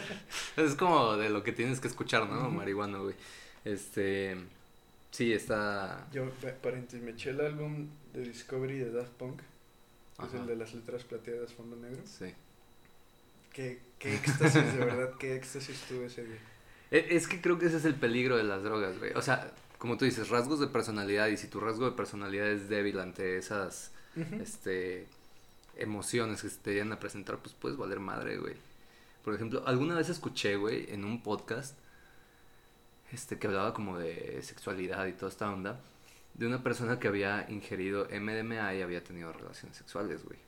[0.57, 2.51] Es como de lo que tienes que escuchar, ¿no?
[2.51, 3.15] Marihuana, güey.
[3.65, 4.37] Este,
[5.11, 6.07] sí, está...
[6.13, 9.41] Yo, pa- paréntesis, me eché el álbum de Discovery de Daft Punk,
[10.27, 12.01] es el de las letras plateadas, fondo negro.
[12.07, 12.33] Sí.
[13.55, 16.39] Qué, qué éxtasis, de verdad, qué éxtasis tuve ese día.
[16.91, 19.13] E- Es que creo que ese es el peligro de las drogas, güey.
[19.15, 22.69] O sea, como tú dices, rasgos de personalidad y si tu rasgo de personalidad es
[22.69, 23.93] débil ante esas,
[24.41, 25.07] este,
[25.77, 28.55] emociones que se te llegan a presentar, pues puedes valer madre, güey.
[29.25, 31.77] Por ejemplo, alguna vez escuché, güey, en un podcast,
[33.13, 35.81] este, que hablaba como de sexualidad y toda esta onda,
[36.35, 40.39] de una persona que había ingerido MDMA y había tenido relaciones sexuales, güey.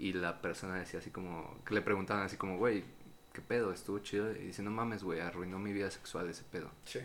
[0.00, 2.82] Y la persona decía así como, que le preguntaban así como, güey,
[3.34, 3.70] ¿qué pedo?
[3.72, 4.32] Estuvo chido.
[4.32, 6.70] Y dice, no mames, güey, arruinó mi vida sexual ese pedo.
[6.86, 7.00] Sí.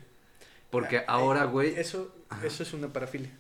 [0.71, 2.47] Porque Ah, ahora, eh, güey, Eso, Ajá.
[2.47, 3.31] eso es una parafilia.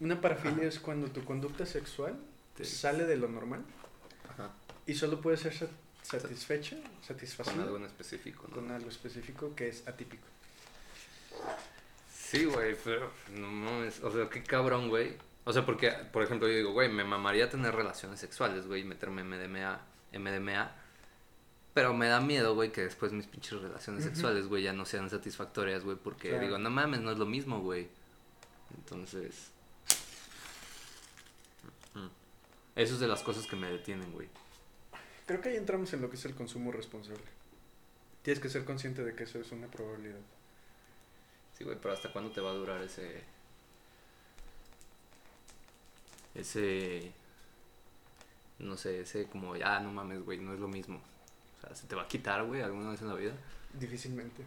[0.00, 2.16] Una parafilia es cuando tu conducta sexual
[2.56, 3.64] Te- sale de lo normal
[4.30, 4.50] Ajá.
[4.86, 5.52] y solo puede ser,
[6.02, 8.54] satisfecha, Con satisfacida algo en específico, ¿no?
[8.54, 10.24] con algo específico que es atípico.
[12.12, 14.00] Sí, güey, pero no mames.
[14.02, 15.16] O sea, qué cabrón, güey.
[15.44, 18.84] O sea, porque, por ejemplo, yo digo, güey, me mamaría tener relaciones sexuales, güey, y
[18.84, 19.80] meterme en MDMA,
[20.12, 20.72] MDMA.
[21.74, 25.08] Pero me da miedo, güey, que después mis pinches relaciones sexuales, güey, ya no sean
[25.10, 26.44] satisfactorias, güey, porque Claro.
[26.44, 27.88] digo, no mames, no es lo mismo, güey.
[28.76, 29.50] Entonces.
[32.74, 34.28] Eso es de las cosas que me detienen, güey.
[35.26, 37.22] Creo que ahí entramos en lo que es el consumo responsable.
[38.22, 40.20] Tienes que ser consciente de que eso es una probabilidad.
[41.56, 43.22] Sí, güey, pero ¿hasta cuándo te va a durar ese.
[46.34, 47.12] Ese.
[48.58, 51.00] No sé, ese como, ya no mames, güey, no es lo mismo.
[51.58, 53.32] O sea, ¿se te va a quitar, güey, alguna vez en la vida?
[53.74, 54.42] Difícilmente.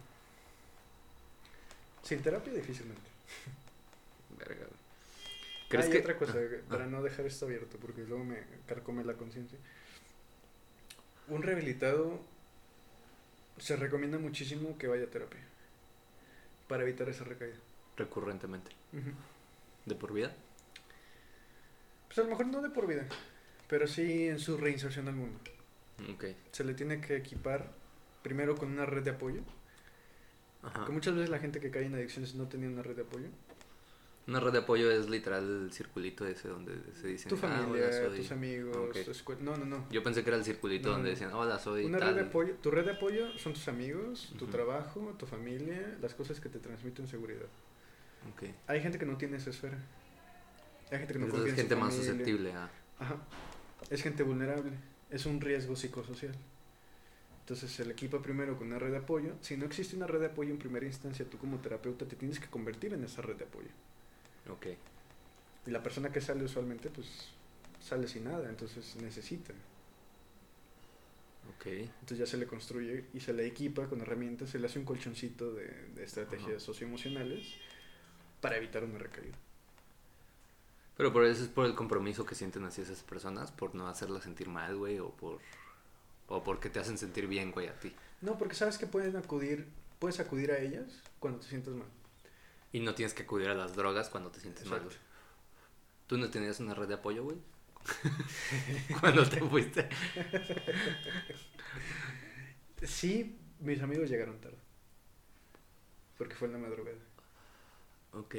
[2.02, 3.10] Sin terapia, difícilmente.
[4.38, 4.66] Verga.
[4.66, 5.98] Hay ¿Crees que.?
[5.98, 9.58] otra cosa, Ah, para ah, no dejar esto abierto, porque luego me carcome la conciencia.
[11.28, 12.20] Un rehabilitado
[13.58, 15.40] se recomienda muchísimo que vaya a terapia
[16.68, 17.56] para evitar esa recaída.
[17.96, 18.70] Recurrentemente.
[19.86, 20.34] ¿De por vida?
[22.16, 23.04] Pues a lo mejor no de por vida,
[23.68, 25.38] pero sí en su reinserción al mundo.
[26.14, 26.24] Ok.
[26.50, 27.70] Se le tiene que equipar
[28.22, 29.42] primero con una red de apoyo,
[30.62, 30.86] Ajá.
[30.86, 33.26] que muchas veces la gente que cae en adicciones no tenía una red de apoyo.
[34.28, 37.28] Una red de apoyo es literal el circulito ese donde se dicen.
[37.28, 38.16] Tu "Ah, familia, hola, soy-".
[38.16, 39.04] tus amigos, Ok.
[39.04, 39.42] tu escuela.
[39.42, 39.86] No, no, no.
[39.90, 41.14] Yo pensé que era el circulito No, donde no.
[41.14, 41.84] decían, hola, soy.
[41.84, 42.14] Una tal".
[42.14, 44.52] red de apoyo, tu red de apoyo son tus amigos, tu Ujú.
[44.52, 47.44] trabajo, tu familia, las cosas que te transmiten seguridad.
[48.32, 48.44] Ok.
[48.68, 49.76] Hay gente que no tiene esa esfera.
[50.90, 52.12] Hay gente que no confía en su gente más familia.
[52.12, 52.70] susceptible a.
[52.98, 53.16] Ajá.
[53.90, 54.72] Es gente vulnerable.
[55.10, 56.34] Es un riesgo psicosocial.
[57.40, 59.34] Entonces se le equipa primero con una red de apoyo.
[59.40, 62.40] Si no existe una red de apoyo en primera instancia, tú como terapeuta te tienes
[62.40, 63.68] que convertir en esa red de apoyo.
[64.50, 64.66] Ok.
[65.66, 67.28] Y la persona que sale usualmente, pues
[67.80, 69.52] sale sin nada, entonces necesita.
[71.54, 71.66] Ok.
[71.66, 74.84] Entonces ya se le construye y se le equipa con herramientas, se le hace un
[74.84, 77.54] colchoncito de, de estrategias socioemocionales
[78.40, 79.36] para evitar una recaída.
[80.96, 84.24] Pero por eso es por el compromiso que sienten hacia esas personas, por no hacerlas
[84.24, 85.40] sentir mal, güey, o por.
[86.28, 87.94] O porque te hacen sentir bien, güey, a ti.
[88.20, 89.68] No, porque sabes que pueden acudir,
[89.98, 90.86] puedes acudir a ellas
[91.20, 91.86] cuando te sientas mal.
[92.72, 94.96] Y no tienes que acudir a las drogas cuando te sientes mal, Exacto.
[94.96, 95.06] güey.
[96.08, 97.36] ¿Tú no tenías una red de apoyo, güey?
[99.00, 99.88] cuando te fuiste.
[102.82, 104.58] Sí, mis amigos llegaron tarde.
[106.18, 106.98] Porque fue en la madrugada.
[108.12, 108.34] Ok.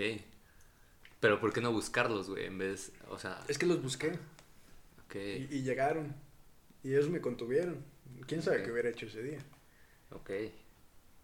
[1.20, 2.46] Pero ¿por qué no buscarlos, güey?
[2.46, 2.92] En vez.
[3.10, 3.44] O sea.
[3.48, 4.20] Es que los busqué
[5.06, 5.16] Ok.
[5.16, 6.16] y, y llegaron.
[6.84, 7.84] Y ellos me contuvieron.
[8.28, 9.40] ¿Quién sabe qué hubiera hecho ese día?
[10.12, 10.30] Ok.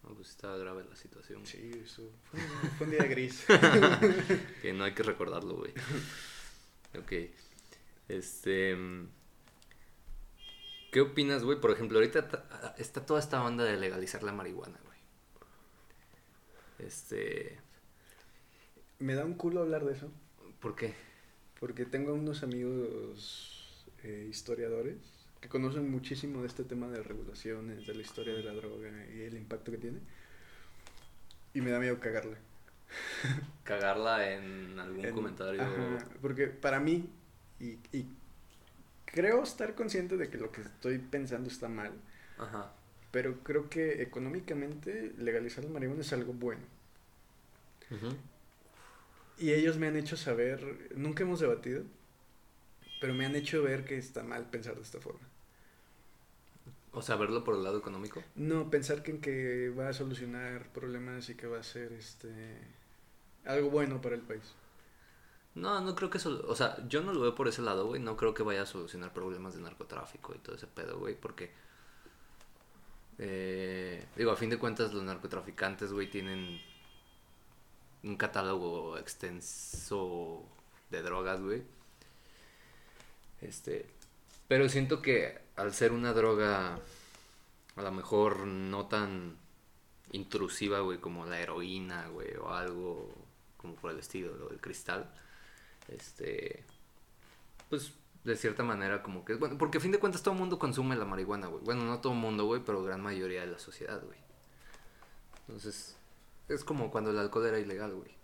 [0.03, 1.45] No, pues estaba grave la situación.
[1.45, 3.45] Sí, eso fue, un- fue un día gris.
[4.61, 5.71] Que no hay que recordarlo, güey.
[6.99, 7.31] Ok.
[8.09, 8.75] Este.
[8.75, 9.07] mm,
[10.91, 11.59] ¿Qué opinas, güey?
[11.61, 14.99] Por ejemplo, ahorita ta- está toda esta onda de legalizar la marihuana, güey.
[16.79, 17.59] Este.
[19.04, 20.12] Me da un culo hablar de eso.
[20.62, 20.93] ¿Por qué?
[21.60, 24.97] Porque tengo unos amigos eh, historiadores
[25.41, 29.22] que conocen muchísimo de este tema de regulaciones, de la historia de la droga y
[29.22, 29.99] el impacto que tiene.
[31.54, 32.38] Y me da miedo cagarla.
[33.64, 35.62] Cagarla en algún En- comentario.
[35.62, 37.10] ajá, porque para mí,
[37.60, 38.06] y, y
[39.06, 41.91] creo estar consciente de que lo que estoy pensando está mal,
[42.38, 42.72] Ajá.
[43.12, 46.62] pero creo que económicamente legalizar la marihuana es algo bueno.
[49.38, 51.84] Y ellos me han hecho saber, nunca hemos debatido,
[52.99, 55.27] pero me han hecho ver que está mal pensar de esta forma.
[56.91, 58.23] O sea, verlo por el lado económico.
[58.36, 62.29] No, pensar que, que va a solucionar problemas y que va a ser este
[63.45, 64.55] algo bueno para el país.
[65.55, 66.43] No, no creo que eso.
[66.47, 68.01] O sea, yo no lo veo por ese lado, güey.
[68.01, 71.15] No creo que vaya a solucionar problemas de narcotráfico y todo ese pedo, güey.
[71.19, 71.51] Porque.
[73.19, 76.59] eh, digo, a fin de cuentas, los narcotraficantes, güey, tienen
[78.04, 80.43] un catálogo extenso
[80.89, 81.64] de drogas, güey.
[83.41, 83.86] Este.
[84.47, 86.80] Pero siento que al ser una droga
[87.76, 89.38] a lo mejor no tan
[90.12, 93.12] intrusiva, güey, como la heroína, güey, o algo
[93.58, 95.10] como por el estilo, lo cristal,
[95.88, 96.64] este,
[97.70, 97.93] pues
[98.24, 100.95] de cierta manera como que, bueno, porque a fin de cuentas todo el mundo consume
[100.95, 101.64] la marihuana, güey.
[101.64, 104.18] Bueno, no todo el mundo, güey, pero gran mayoría de la sociedad, güey.
[105.47, 105.97] Entonces,
[106.49, 108.15] es como cuando el alcohol era ilegal, güey.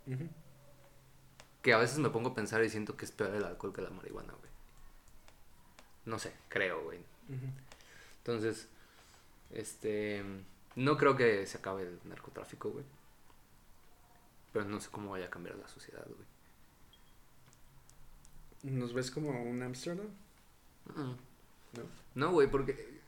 [1.62, 3.82] Que a veces me pongo a pensar y siento que es peor el alcohol que
[3.82, 4.50] la marihuana, güey.
[6.04, 7.00] No sé, creo, güey.
[8.18, 8.68] Entonces,
[9.50, 10.22] este,
[10.76, 12.84] no creo que se acabe el narcotráfico, güey.
[14.52, 16.30] Pero no sé cómo vaya a cambiar la sociedad, güey.
[18.62, 20.08] ¿Nos ves como un Amsterdam?
[20.86, 21.12] Mm.
[21.76, 21.82] ¿No?
[22.14, 23.00] No, güey, porque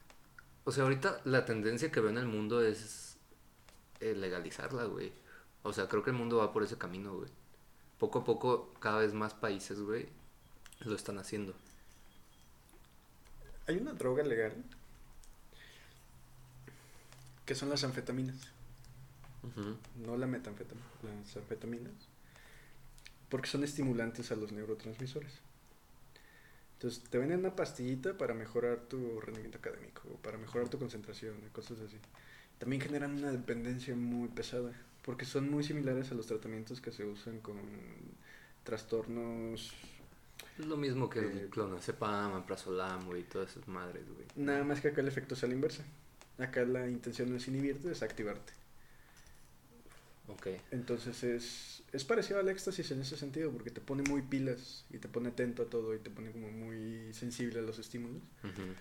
[0.64, 3.11] O sea, ahorita la tendencia que veo en el mundo es
[4.02, 5.12] eh, legalizarla, güey.
[5.62, 7.30] O sea, creo que el mundo va por ese camino, güey.
[7.98, 10.08] Poco a poco, cada vez más países, güey,
[10.80, 11.54] lo están haciendo.
[13.68, 14.52] Hay una droga legal
[17.46, 18.36] que son las anfetaminas,
[20.04, 21.92] no la metanfetamina, las anfetaminas,
[23.28, 25.32] porque son estimulantes a los neurotransmisores.
[26.74, 31.78] Entonces, te venden una pastillita para mejorar tu rendimiento académico, para mejorar tu concentración, cosas
[31.78, 31.98] así.
[32.62, 34.70] También generan una dependencia muy pesada,
[35.04, 37.56] porque son muy similares a los tratamientos que se usan con
[38.62, 39.72] trastornos
[40.56, 44.26] Es lo mismo que Eh, el clonazepam, alprazolam, güey, todas esas madres, güey.
[44.36, 45.82] Nada más que acá el efecto es a la inversa.
[46.38, 48.52] Acá la intención no es inhibirte, es activarte.
[50.28, 50.46] Ok.
[50.70, 54.98] Entonces es, es parecido al éxtasis en ese sentido, porque te pone muy pilas y
[54.98, 58.22] te pone atento a todo y te pone como muy sensible a los estímulos.
[58.44, 58.74] Ujú.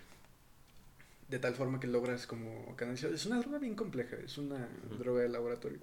[1.31, 3.09] De tal forma que logras como canalizar.
[3.13, 4.67] Es una droga bien compleja, es una
[4.99, 5.79] droga de laboratorio.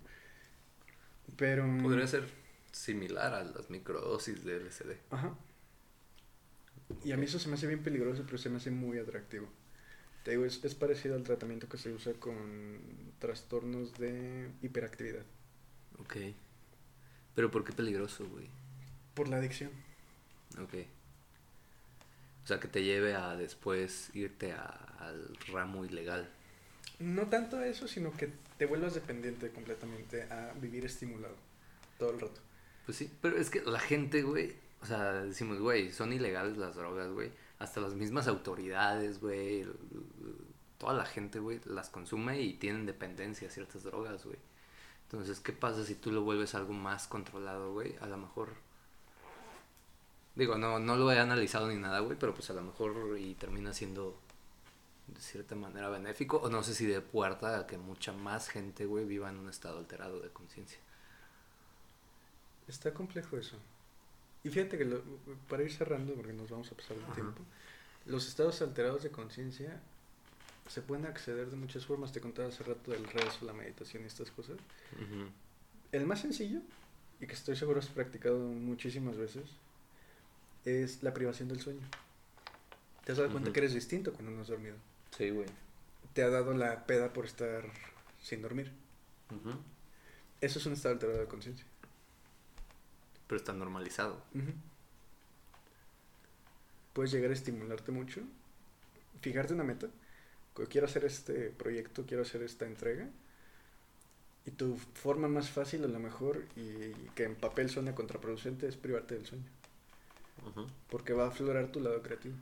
[1.38, 1.66] Pero...
[1.82, 2.28] Podría ser
[2.70, 4.92] similar a las microdosis de LSD.
[5.08, 5.34] Ajá.
[7.02, 9.48] Y a mí eso se me hace bien peligroso, pero se me hace muy atractivo.
[10.22, 15.24] Te digo, es, es parecido al tratamiento que se usa con trastornos de hiperactividad.
[15.98, 16.16] Ok.
[17.34, 18.50] Pero ¿por qué peligroso, güey?
[19.14, 19.70] Por la adicción.
[20.60, 20.74] Ok.
[22.48, 26.26] O sea, que te lleve a después irte a- al ramo ilegal.
[26.98, 31.34] No tanto eso, sino que te vuelvas dependiente completamente a vivir estimulado
[31.98, 32.40] todo el rato.
[32.86, 36.74] Pues sí, pero es que la gente, güey, o sea, decimos, güey, son ilegales las
[36.74, 37.30] drogas, güey.
[37.58, 39.66] Hasta las mismas autoridades, güey,
[40.78, 44.38] toda la gente, güey, las consume y tienen dependencia a ciertas drogas, güey.
[45.02, 47.94] Entonces, ¿qué pasa si tú lo vuelves algo más controlado, güey?
[48.00, 48.54] A lo mejor...
[50.38, 53.34] Digo, no, no lo he analizado ni nada, güey, pero pues a lo mejor y
[53.34, 54.16] termina siendo
[55.08, 58.86] de cierta manera benéfico, o no sé si de puerta a que mucha más gente,
[58.86, 60.78] güey, viva en un estado alterado de conciencia.
[62.68, 63.56] Está complejo eso.
[64.44, 65.02] Y fíjate que lo-
[65.48, 67.14] para ir cerrando, porque nos vamos a pasar el Ajá.
[67.14, 67.42] tiempo,
[68.06, 69.80] los estados alterados de conciencia
[70.68, 72.12] se pueden acceder de muchas formas.
[72.12, 74.58] Te contaba hace rato del rezo, la meditación y estas cosas.
[75.90, 76.60] El más sencillo,
[77.20, 79.44] y que estoy seguro has practicado muchísimas veces,
[80.68, 81.80] es la privación del sueño.
[83.04, 84.76] Te has dado cuenta que eres distinto cuando no has dormido.
[85.16, 85.46] Sí, güey.
[86.12, 87.64] Te ha dado la peda por estar
[88.22, 88.72] sin dormir.
[90.40, 91.66] Eso es un estado alterado de conciencia.
[93.26, 94.22] Pero está normalizado.
[96.92, 98.22] Puedes llegar a estimularte mucho,
[99.20, 99.88] fijarte una meta,
[100.68, 103.08] quiero hacer este proyecto, quiero hacer esta entrega,
[104.44, 108.76] y tu forma más fácil a lo mejor, y que en papel suena contraproducente, es
[108.76, 109.44] privarte del sueño,
[110.90, 112.34] Porque va a aflorar tu lado creativo.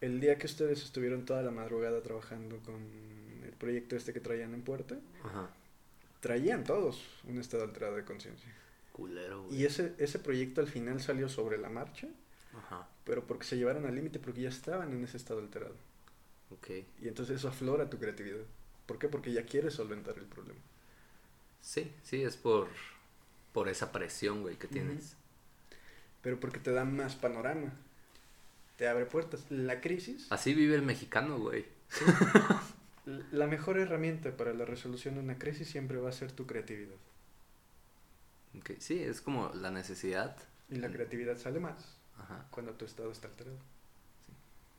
[0.00, 2.74] El día que ustedes estuvieron toda la madrugada trabajando con
[3.44, 5.50] el proyecto este que traían en puerta, Ajá.
[6.20, 8.52] traían todos un estado alterado de conciencia.
[8.92, 9.60] Culero, güey.
[9.60, 12.08] Y ese, ese proyecto al final salió sobre la marcha,
[12.56, 12.88] Ajá.
[13.04, 15.74] pero porque se llevaron al límite, porque ya estaban en ese estado alterado.
[16.50, 16.68] Ok.
[17.00, 18.44] Y entonces eso aflora tu creatividad.
[18.86, 19.08] ¿Por qué?
[19.08, 20.60] Porque ya quieres solventar el problema.
[21.60, 22.68] Sí, sí, es por,
[23.52, 25.16] por esa presión, güey, que tienes.
[26.26, 27.72] Pero porque te da más panorama.
[28.76, 29.44] Te abre puertas.
[29.48, 31.66] La crisis, Así vive el mexicano, güey.
[33.30, 36.96] la mejor herramienta para la resolución de una crisis siempre va a ser tu creatividad.
[38.58, 40.36] Ok, Sí, es como la necesidad.
[40.68, 42.48] Y la creatividad sale más Ajá.
[42.50, 43.58] cuando tu estado está alterado.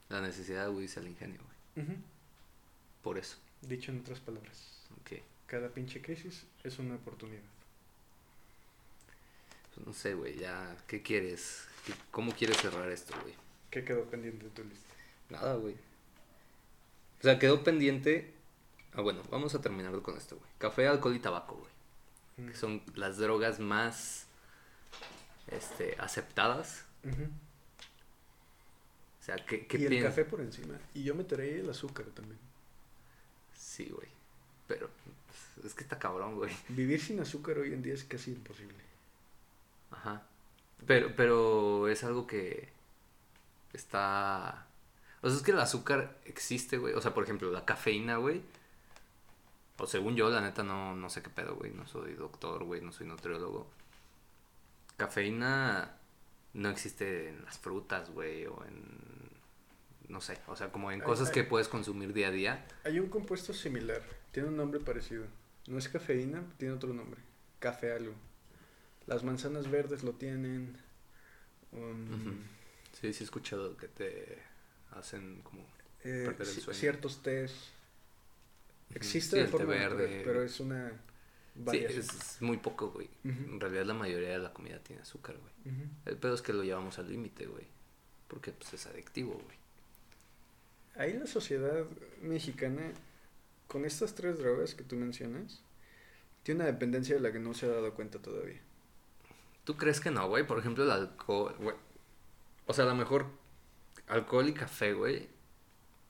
[0.10, 1.40] La necesidad agudeza el ingenio,
[1.76, 1.88] güey.
[1.88, 1.96] Ujú.
[3.04, 3.38] Por eso.
[3.62, 5.22] Dicho en otras palabras, Ok.
[5.46, 7.40] cada pinche crisis es una oportunidad.
[9.78, 10.76] Pues no sé, güey, ya.
[10.88, 11.66] ¿Qué quieres?
[11.86, 13.36] ¿Qué- ¿Cómo quieres cerrar esto, güey?
[13.70, 14.94] ¿Qué quedó pendiente de tu lista?
[15.30, 15.76] Nada, güey.
[17.20, 18.34] O sea, quedó pendiente.
[18.94, 20.50] Ah, bueno, vamos a terminar con esto, güey.
[20.58, 21.72] Café, alcohol y tabaco, güey.
[22.48, 22.52] Mm.
[22.52, 24.26] Que son las drogas más
[25.48, 26.86] este, aceptadas.
[29.22, 30.80] O sea, ¿qué, qué Y el café por encima.
[30.96, 32.40] Y yo meteré el azúcar también.
[33.56, 34.08] Sí, güey.
[34.68, 34.90] Pero
[35.64, 36.52] es que está cabrón, güey.
[36.70, 38.87] Vivir sin azúcar hoy en día es casi imposible.
[39.92, 40.24] Ajá.
[40.86, 42.70] Pero, pero es algo que
[43.74, 44.68] está...
[45.22, 46.94] O sea, es que el azúcar existe, güey.
[46.94, 48.42] O sea, por ejemplo, la cafeína, güey.
[49.80, 51.72] O según yo, la neta, no, no sé qué pedo, güey.
[51.72, 52.82] No soy doctor, güey.
[52.82, 53.68] No soy nutriólogo.
[54.96, 55.98] Cafeína
[56.54, 58.46] no existe en las frutas, güey.
[58.46, 59.08] O en...
[60.08, 60.40] No sé.
[60.48, 62.66] O sea, como en cosas que puedes consumir día a día.
[62.86, 65.26] Hay un compuesto similar, tiene un nombre parecido.
[65.68, 67.20] No es cafeína, tiene otro nombre.
[67.60, 68.14] Café algo.
[69.08, 70.78] Las manzanas verdes lo tienen.
[71.72, 72.34] um, Ujú.
[73.00, 74.38] Sí, sí he escuchado que te
[74.92, 75.62] hacen como
[76.04, 76.80] eh, Perder el ci- sueño.
[76.80, 77.54] ciertos tés.
[78.94, 80.22] Existe Sí, de té forma natural, verde.
[80.26, 80.96] pero es una Sí,
[81.64, 82.00] variación.
[82.02, 83.10] es, es muy poco, güey.
[83.24, 85.76] En realidad la mayoría de la comida tiene azúcar, güey.
[85.76, 85.84] Ujú.
[86.06, 87.66] El pedo es que lo llevamos al límite, güey.
[88.28, 89.58] Porque pues es adictivo, güey.
[90.96, 91.86] Ahí la sociedad
[92.22, 92.92] mexicana,
[93.68, 95.62] con estas tres drogas que tú mencionas,
[96.44, 98.60] tiene una dependencia de la que no se ha dado cuenta todavía.
[99.68, 100.48] ¿Tú crees que no, güey?
[100.48, 101.76] Por ejemplo, el alcohol, güey.
[102.68, 103.26] O sea, a lo mejor
[104.08, 105.28] alcohol y café, güey.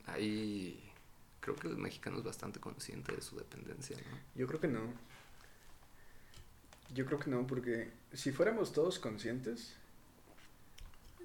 [0.06, 0.94] Ahí
[1.40, 4.18] creo que el mexicano es bastante consciente de su dependencia, ¿no?
[4.36, 4.94] Yo creo que no.
[6.94, 9.76] Yo creo que no, porque si fuéramos todos conscientes,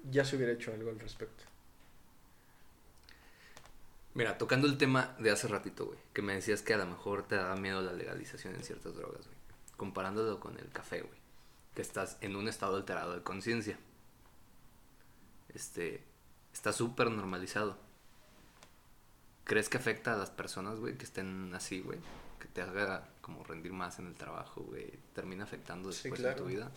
[0.09, 1.43] ya se hubiera hecho algo al respecto.
[4.15, 7.27] Mira, tocando el tema de hace ratito, güey, que me decías que a lo mejor
[7.27, 9.37] te da miedo la legalización en ciertas drogas, güey.
[9.77, 11.22] Comparándolo con el café, güey,
[11.75, 13.77] que estás en un estado alterado de conciencia.
[15.53, 16.03] Este,
[16.53, 17.77] está súper normalizado.
[19.43, 21.99] ¿Crees que afecta a las personas, güey, que estén así, güey?
[22.39, 24.91] Que te haga como rendir más en el trabajo, güey.
[25.13, 26.37] Termina afectando Sí, después claro.
[26.37, 26.71] en tu vida.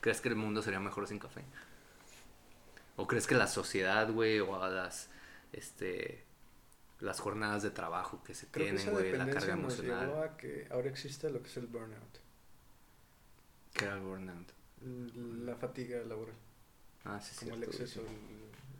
[0.00, 1.42] ¿Crees que el mundo sería mejor sin café?
[2.96, 5.10] ¿O crees que la sociedad, güey, o a las,
[5.52, 6.24] este,
[7.00, 10.22] las jornadas de trabajo que se Creo tienen, güey, la carga nos llevó emocional?
[10.30, 12.18] a que ahora existe lo que es el burnout,
[13.76, 14.52] ¿Qué era el burnout?
[15.44, 16.34] la fatiga laboral,
[17.04, 18.06] Ah, sí, como el cierto, exceso, sí.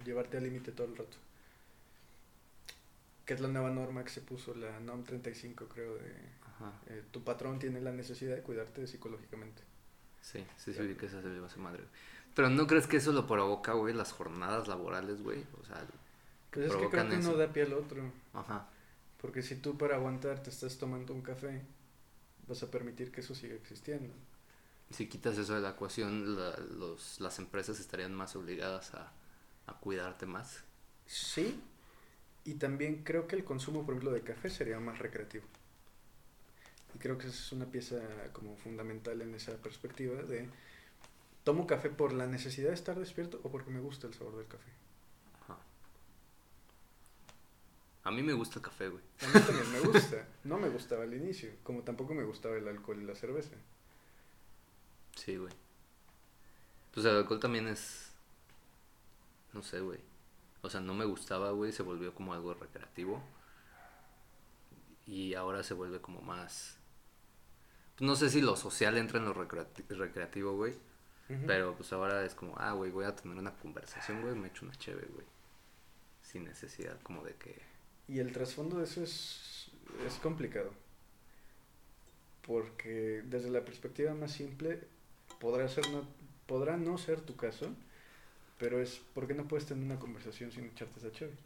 [0.00, 1.16] el llevarte al límite todo el rato.
[3.26, 6.72] Que es la nueva norma que se puso, la NOM 35, creo, de Ajá.
[6.86, 9.62] eh, tu patrón tiene la necesidad de cuidarte psicológicamente.
[10.20, 11.84] Sí, sí, sí, que esa se le iba a su madre.
[12.34, 15.44] Pero ¿no crees que eso lo provoca, güey, las jornadas laborales, güey?
[15.60, 15.76] O sea,
[16.50, 18.12] que Pues es que creo uno da pie al otro.
[18.34, 18.66] Ajá.
[19.20, 21.62] Porque si tú para aguantar te estás tomando un café,
[22.48, 24.12] vas a permitir que eso siga existiendo.
[24.90, 29.12] Si quitas eso de la ecuación, la- los, las empresas estarían más obligadas a,
[29.66, 30.62] a cuidarte más.
[31.06, 31.60] Sí,
[32.44, 35.44] y también creo que el consumo, por ejemplo, de café sería más recreativo.
[36.94, 37.96] Y creo que esa es una pieza
[38.32, 40.48] como fundamental en esa perspectiva de
[41.44, 44.46] tomo café por la necesidad de estar despierto o porque me gusta el sabor del
[44.48, 44.70] café.
[45.42, 45.58] Ajá.
[48.04, 49.02] A mí me gusta el café, güey.
[49.20, 50.26] A mí también me gusta.
[50.44, 53.56] No me gustaba al inicio, como tampoco me gustaba el alcohol y la cerveza.
[55.16, 55.52] Sí, güey.
[56.92, 58.12] Pues el alcohol también es...
[59.52, 59.98] No sé, güey.
[60.62, 61.72] O sea, no me gustaba, güey.
[61.72, 63.22] Se volvió como algo recreativo.
[65.06, 66.78] Y ahora se vuelve como más...
[67.96, 70.74] pues no sé si lo social entra en lo recreati- recreativo, güey.
[71.44, 74.36] Pero pues ahora es como, ah, güey, voy a tener una conversación, güey.
[74.36, 75.26] Me echo una chévere, güey.
[76.22, 77.60] Sin necesidad como de que...
[78.06, 79.68] Y el trasfondo de eso es,
[80.06, 80.72] es complicado.
[82.46, 84.86] Porque desde la perspectiva más simple,
[85.40, 86.06] podrá, ser no,
[86.46, 87.68] podrá no ser tu caso,
[88.58, 91.36] pero es ¿por qué no puedes tener una conversación sin echarte esa chévere?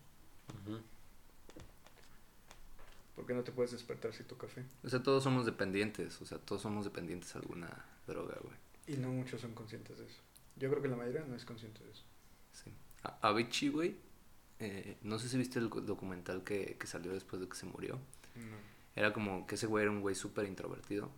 [3.16, 4.64] ¿Por qué no te puedes despertar sin tu café?
[4.82, 6.20] O sea, todos somos dependientes.
[6.22, 8.54] O sea, todos somos dependientes a alguna droga, güey.
[8.86, 10.20] Y no muchos son conscientes de eso.
[10.56, 12.02] Yo creo que la mayoría no es consciente de eso.
[12.52, 12.72] Sí.
[13.02, 13.96] A- Avicii, güey,
[14.58, 17.96] eh, no sé si viste el documental que, que salió después de que se murió.
[18.36, 18.56] No.
[18.96, 21.10] Era como que ese güey era un güey súper introvertido.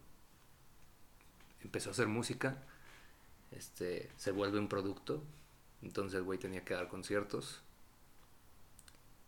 [1.62, 2.62] Empezó a hacer música.
[3.50, 5.22] Este, se vuelve un producto.
[5.82, 7.62] Entonces el güey tenía que dar conciertos.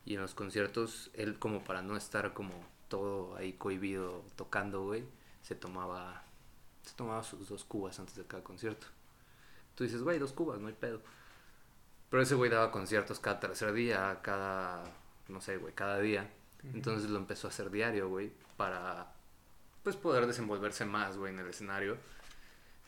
[0.05, 2.53] Y en los conciertos, él como para no estar como
[2.89, 5.05] todo ahí cohibido tocando, güey,
[5.43, 6.25] se tomaba,
[6.83, 8.87] se tomaba sus dos cubas antes de cada concierto.
[9.75, 11.01] Tú dices, güey, dos cubas, no hay pedo.
[12.11, 14.85] Pero ese güey daba conciertos cada tercer día, cada,
[15.29, 16.31] no sé, güey, cada día.
[16.73, 19.13] Entonces lo empezó a hacer diario, güey, para
[19.83, 21.99] pues poder desenvolverse más, güey, en el escenario.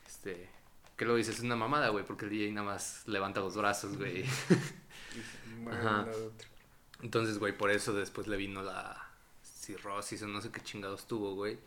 [0.07, 0.49] Este,
[0.97, 3.97] que lo dices, es una mamada, güey, porque el DJ nada más levanta los brazos,
[3.97, 4.25] güey.
[5.71, 6.07] Ajá.
[7.03, 9.11] Entonces, güey, por eso después le vino la
[9.43, 11.59] cirrosis o no sé qué chingados tuvo, güey.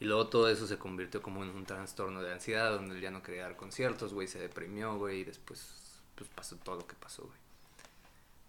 [0.00, 3.10] Y luego todo eso se convirtió como en un trastorno de ansiedad donde él ya
[3.10, 6.94] no quería dar conciertos, güey, se deprimió, güey, y después pues pasó todo lo que
[6.94, 7.38] pasó, güey.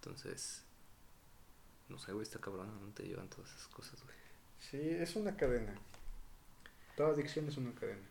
[0.01, 0.63] Entonces,
[1.87, 4.15] no sé, güey, está cabrón, ¿no te llevan todas esas cosas, güey?
[4.59, 5.75] Sí, es una cadena.
[6.97, 8.05] Toda adicción es una cadena.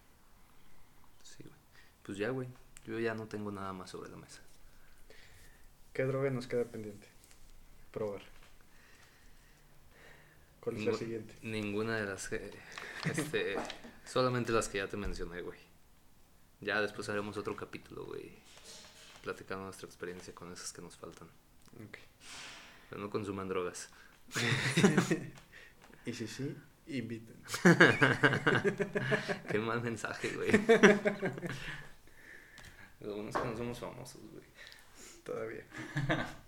[2.04, 2.48] Pues ya, güey,
[2.84, 4.40] yo ya no tengo nada más sobre la mesa.
[5.92, 7.06] ¿Qué droga nos queda pendiente?
[7.92, 8.22] Probar.
[10.60, 11.34] ¿Cuál es la siguiente?
[11.42, 12.50] Ninguna de las que,
[13.04, 13.56] este,
[14.04, 15.58] solamente las que ya te mencioné, güey.
[16.60, 18.32] Ya después haremos otro capítulo, güey,
[19.22, 21.28] platicando nuestra experiencia con esas que nos faltan.
[21.86, 21.98] Ok.
[22.90, 23.88] Pero no consuman drogas.
[26.06, 26.54] Y si sí,
[26.86, 27.34] inviten.
[29.50, 30.50] Qué mal mensaje, güey.
[33.04, 34.44] Lo bueno es que no somos famosos, güey.
[35.24, 35.64] Todavía.